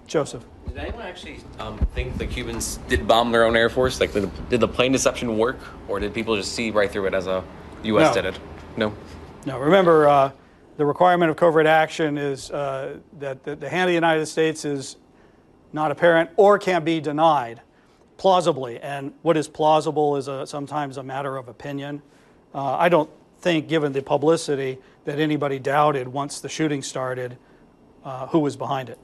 [0.06, 0.44] Joseph.
[0.68, 4.00] Did anyone actually um, think the Cubans did bomb their own air force?
[4.00, 5.58] Like, did the, did the plane deception work,
[5.88, 7.42] or did people just see right through it as a
[7.82, 8.14] U.S.
[8.14, 8.22] No.
[8.22, 8.40] did it?
[8.76, 8.94] No.
[9.44, 10.30] Now, remember, uh,
[10.76, 14.64] the requirement of covert action is uh, that the, the hand of the United States
[14.64, 14.96] is
[15.72, 17.60] not apparent or can be denied
[18.16, 18.78] plausibly.
[18.78, 22.02] And what is plausible is a, sometimes a matter of opinion.
[22.54, 27.38] Uh, I don't think, given the publicity, that anybody doubted once the shooting started
[28.04, 28.98] uh, who was behind it.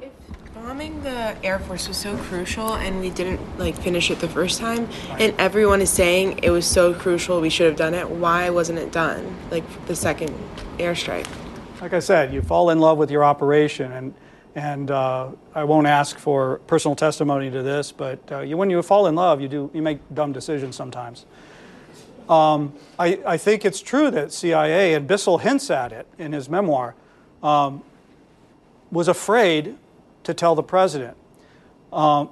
[0.00, 0.10] If
[0.54, 4.58] bombing the Air Force was so crucial and we didn't like finish it the first
[4.58, 4.88] time,
[5.18, 8.78] and everyone is saying it was so crucial we should have done it, why wasn't
[8.78, 9.36] it done?
[9.50, 10.34] Like the second
[10.78, 11.26] airstrike.
[11.80, 14.14] Like I said, you fall in love with your operation, and
[14.54, 18.82] and uh, I won't ask for personal testimony to this, but uh, you, when you
[18.82, 21.26] fall in love, you do you make dumb decisions sometimes.
[22.30, 26.48] Um, I, I think it's true that CIA and Bissell hints at it in his
[26.48, 26.94] memoir,
[27.42, 27.82] um,
[28.92, 29.76] was afraid
[30.22, 31.16] to tell the president,
[31.92, 32.30] um,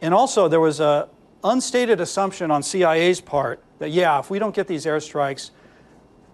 [0.00, 1.08] and also there was a
[1.44, 5.50] unstated assumption on CIA's part that yeah, if we don't get these airstrikes,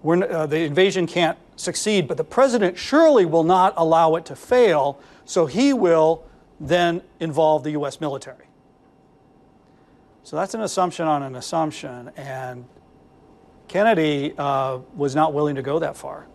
[0.07, 5.00] uh, the invasion can't succeed, but the president surely will not allow it to fail,
[5.24, 6.24] so he will
[6.61, 8.00] then involve the U.S.
[8.00, 8.43] military.
[10.24, 12.64] So that's an assumption on an assumption, and
[13.68, 16.26] Kennedy uh, was not willing to go that far.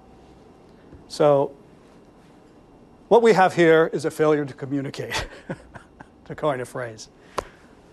[1.07, 1.51] So
[3.07, 5.27] what we have here is a failure to communicate,
[6.25, 7.09] to coin a phrase.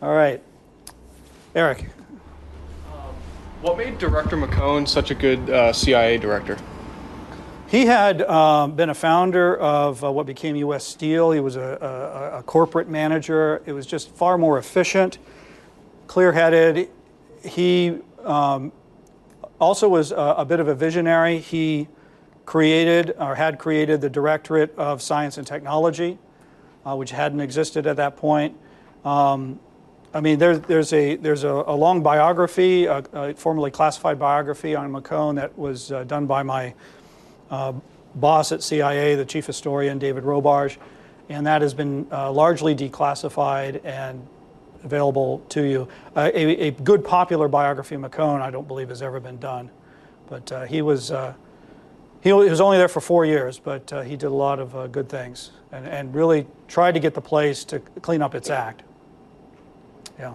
[0.03, 0.43] All right,
[1.55, 1.89] Eric.
[3.63, 6.59] What made Director McCone such a good uh, CIA director?
[7.69, 10.85] He had um, been a founder of uh, what became U.S.
[10.87, 11.33] Steel.
[11.33, 13.63] He was a, a, a corporate manager.
[13.65, 15.17] It was just far more efficient,
[16.07, 16.89] clear headed.
[17.45, 18.73] He um,
[19.61, 21.39] also was a, a bit of a visionary.
[21.39, 21.89] He
[22.45, 26.19] created or had created the Directorate of Science and Technology,
[26.85, 28.57] uh, which hadn't existed at that point.
[29.05, 29.61] Um,
[30.15, 34.75] I mean, there, there's a there's a, a long biography, a, a formerly classified biography
[34.75, 36.75] on McCone that was uh, done by my
[37.51, 37.75] uh,
[38.15, 40.79] boss at CIA, the chief historian David Robarge,
[41.29, 44.27] and that has been uh, largely declassified and
[44.87, 45.89] available to you.
[46.15, 49.69] Uh, a, a good popular biography of McCone, I don't believe, has ever been done,
[50.29, 51.11] but uh, he was.
[51.11, 51.35] Uh,
[52.23, 54.89] he was only there for four years, but uh, he did a lot of uh,
[54.89, 58.83] good things and, and really tried to get the place to clean up its act.
[60.19, 60.35] Yeah.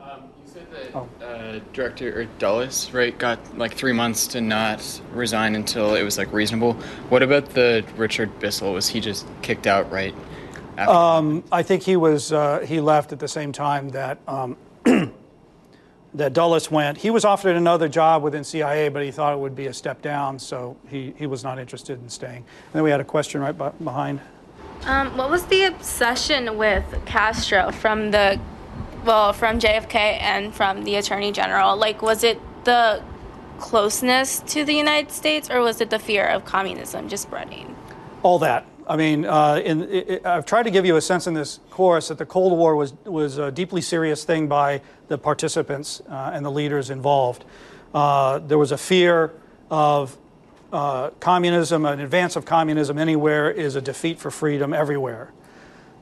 [0.00, 1.08] Um, you said that Oh.
[1.22, 4.80] uh, Director or Dulles, right, got like three months to not
[5.12, 6.72] resign until it was like reasonable.
[7.10, 8.72] What about the Richard Bissell?
[8.72, 10.14] Was he just kicked out right
[10.78, 11.42] after?
[11.52, 14.56] I think he was uh, he left at the same time that um,
[16.14, 16.98] that Dulles went.
[16.98, 20.02] He was offered another job within CIA, but he thought it would be a step
[20.02, 22.38] down, so he, he was not interested in staying.
[22.38, 24.20] And then we had a question right b- behind.
[24.84, 28.40] Um, what was the obsession with Castro from the,
[29.04, 31.76] well, from JFK and from the Attorney General?
[31.76, 33.02] Like, was it the
[33.58, 37.74] closeness to the United States, or was it the fear of communism just spreading?
[38.22, 38.66] All that.
[38.88, 42.08] I mean, uh, in, it, I've tried to give you a sense in this course
[42.08, 46.44] that the Cold War was, was a deeply serious thing by the participants uh, and
[46.44, 47.44] the leaders involved.
[47.92, 49.34] Uh, there was a fear
[49.70, 50.16] of
[50.72, 55.32] uh, communism, an advance of communism anywhere is a defeat for freedom everywhere.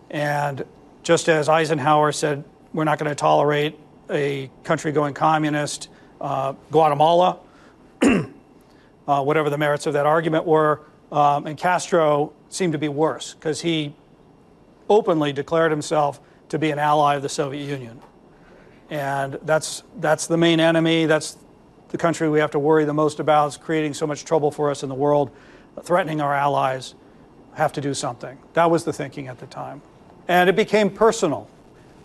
[0.08, 0.64] And
[1.02, 3.76] just as Eisenhower said, we're not going to tolerate
[4.08, 5.88] a country going communist,
[6.20, 7.40] uh, Guatemala,
[8.02, 8.26] uh,
[9.24, 13.60] whatever the merits of that argument were, um, and Castro seemed to be worse because
[13.60, 13.94] he
[14.88, 18.00] openly declared himself to be an ally of the Soviet Union.
[18.90, 21.06] And that's, that's the main enemy.
[21.06, 21.36] That's
[21.88, 23.48] the country we have to worry the most about.
[23.48, 25.30] It's creating so much trouble for us in the world,
[25.82, 26.94] threatening our allies.
[27.54, 28.38] Have to do something.
[28.52, 29.80] That was the thinking at the time.
[30.28, 31.48] And it became personal.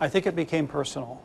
[0.00, 1.22] I think it became personal.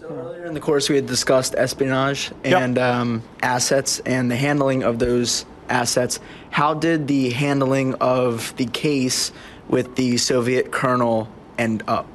[0.00, 2.60] So earlier in the course, we had discussed espionage Yep.
[2.62, 6.20] and um, assets and the handling of those assets.
[6.50, 9.32] How did the handling of the case
[9.68, 12.06] with the Soviet colonel end up?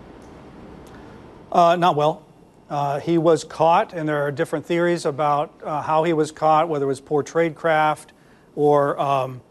[1.52, 2.26] Uh, not well.
[2.70, 6.70] Uh, he was caught, and there are different theories about uh, how he was caught,
[6.70, 8.08] whether it was poor tradecraft
[8.56, 9.42] or um,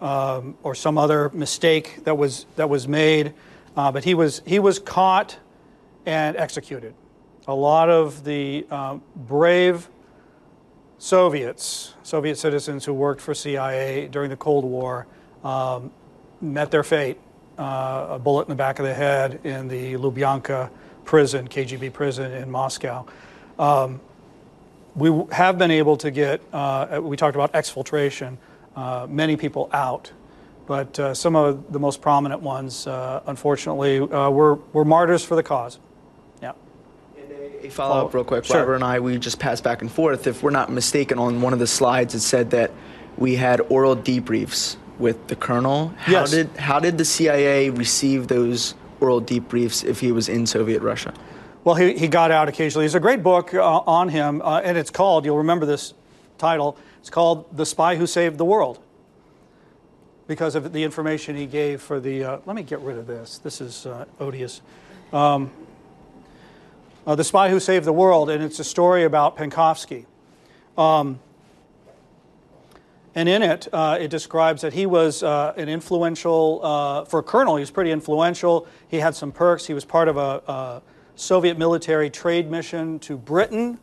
[0.00, 3.34] um, or some other mistake that was that was made.
[3.76, 5.38] Uh, but he was he was caught
[6.06, 6.94] and executed.
[7.46, 9.88] A lot of the um, brave
[10.98, 15.06] Soviets, Soviet citizens who worked for CIA during the Cold War,
[15.42, 15.90] um,
[16.40, 17.18] met their fate.
[17.58, 20.70] Uh, a bullet in the back of the head in the Lubyanka
[21.04, 23.06] prison, KGB prison in Moscow.
[23.58, 24.00] Um,
[24.96, 28.38] we have been able to get, uh, we talked about exfiltration,
[28.74, 30.10] uh, many people out.
[30.66, 35.36] But uh, some of the most prominent ones, uh, unfortunately, uh, were, were martyrs for
[35.36, 35.78] the cause.
[37.64, 38.44] A follow up, real quick.
[38.44, 38.58] Sure.
[38.58, 40.26] Robert and I, we just passed back and forth.
[40.26, 42.70] If we're not mistaken, on one of the slides, it said that
[43.16, 45.88] we had oral debriefs with the colonel.
[45.96, 46.30] How Yes.
[46.30, 51.12] did how did the CIA receive those oral debriefs if he was in Soviet Russia?
[51.64, 52.84] Well, he, he got out occasionally.
[52.84, 55.94] There's a great book uh, on him, uh, and it's called, you'll remember this
[56.36, 58.78] title, it's called The Spy Who Saved the World.
[60.26, 63.38] Because of the information he gave for the, uh, let me get rid of this.
[63.38, 64.60] This is uh, odious.
[65.12, 65.50] Um,
[67.06, 70.06] uh, the Spy Who Saved the World, and it's a story about Penkovsky.
[70.78, 71.20] Um,
[73.14, 77.22] and in it, uh, it describes that he was uh, an influential, uh, for a
[77.22, 78.66] colonel, he was pretty influential.
[78.88, 79.66] He had some perks.
[79.66, 80.82] He was part of a, a
[81.14, 83.78] Soviet military trade mission to Britain,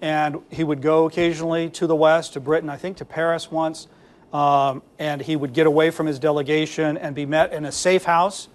[0.00, 3.86] and he would go occasionally to the West, to Britain, I think to Paris once.
[4.32, 8.02] Um, and he would get away from his delegation and be met in a safe
[8.02, 8.48] house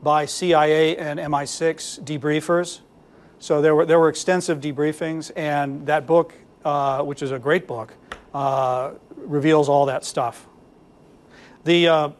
[0.00, 2.80] by CIA and MI6 debriefers.
[3.38, 7.66] So there were, there were extensive debriefings, and that book, uh, which is a great
[7.66, 7.92] book,
[8.32, 10.46] uh, reveals all that stuff.
[11.64, 12.10] The, uh,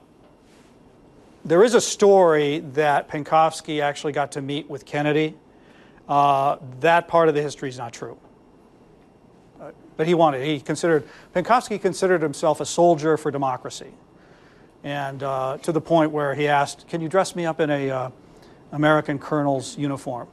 [1.44, 5.34] there is a story that Penkovsky actually got to meet with Kennedy.
[6.08, 8.16] Uh, that part of the history is not true.
[9.60, 13.92] Uh, but he wanted, he considered, Penkovsky considered himself a soldier for democracy.
[14.82, 18.12] And uh, to the point where he asked, Can you dress me up in a
[18.72, 20.28] American colonel's uniform?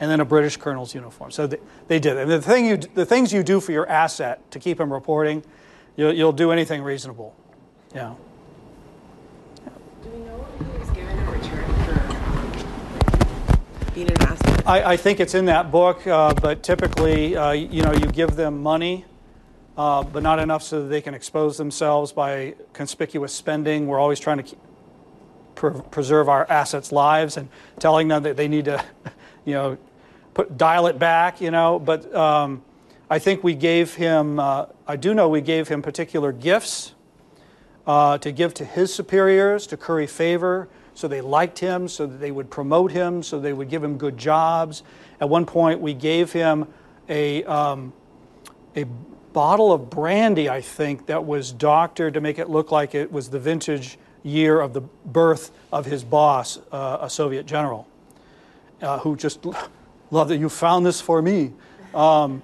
[0.00, 1.30] And then a British colonel's uniform.
[1.30, 2.16] So they, they did.
[2.16, 5.44] And the, thing you, the things you do for your asset to keep him reporting,
[5.96, 7.36] you'll, you'll do anything reasonable.
[7.94, 8.14] Yeah.
[10.02, 11.64] Do we know what he was given in return
[13.84, 14.66] for being an asset?
[14.66, 18.36] I, I think it's in that book, uh, but typically, uh, you know, you give
[18.36, 19.04] them money,
[19.76, 23.86] uh, but not enough so that they can expose themselves by conspicuous spending.
[23.86, 24.58] We're always trying to keep,
[25.56, 27.48] pre- preserve our assets' lives and
[27.78, 28.82] telling them that they need to,
[29.44, 29.78] you know,
[30.34, 31.40] put dial it back.
[31.40, 32.62] You know, but um,
[33.08, 34.38] I think we gave him.
[34.38, 36.94] Uh, I do know we gave him particular gifts
[37.86, 40.68] uh, to give to his superiors to curry favor
[41.00, 43.96] so they liked him, so that they would promote him, so they would give him
[43.96, 44.82] good jobs.
[45.18, 46.66] At one point, we gave him
[47.08, 47.94] a, um,
[48.76, 48.84] a
[49.32, 53.30] bottle of brandy, I think, that was doctored to make it look like it was
[53.30, 57.88] the vintage year of the birth of his boss, uh, a Soviet general,
[58.82, 59.46] uh, who just
[60.10, 61.52] love that you found this for me.
[61.94, 62.42] Um,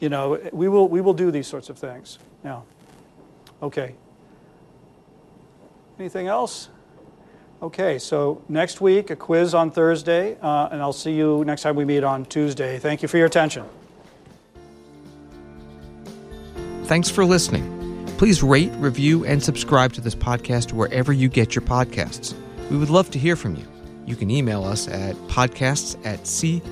[0.00, 2.18] you know, we will, we will do these sorts of things.
[2.42, 2.64] Now,
[3.62, 3.94] Okay.
[5.98, 6.68] Anything else?
[7.62, 11.76] Okay, so next week, a quiz on Thursday, uh, and I'll see you next time
[11.76, 12.80] we meet on Tuesday.
[12.80, 13.64] Thank you for your attention.
[16.84, 18.04] Thanks for listening.
[18.18, 22.34] Please rate, review, and subscribe to this podcast wherever you get your podcasts.
[22.68, 23.71] We would love to hear from you.
[24.06, 26.62] You can email us at podcasts at c-span.org.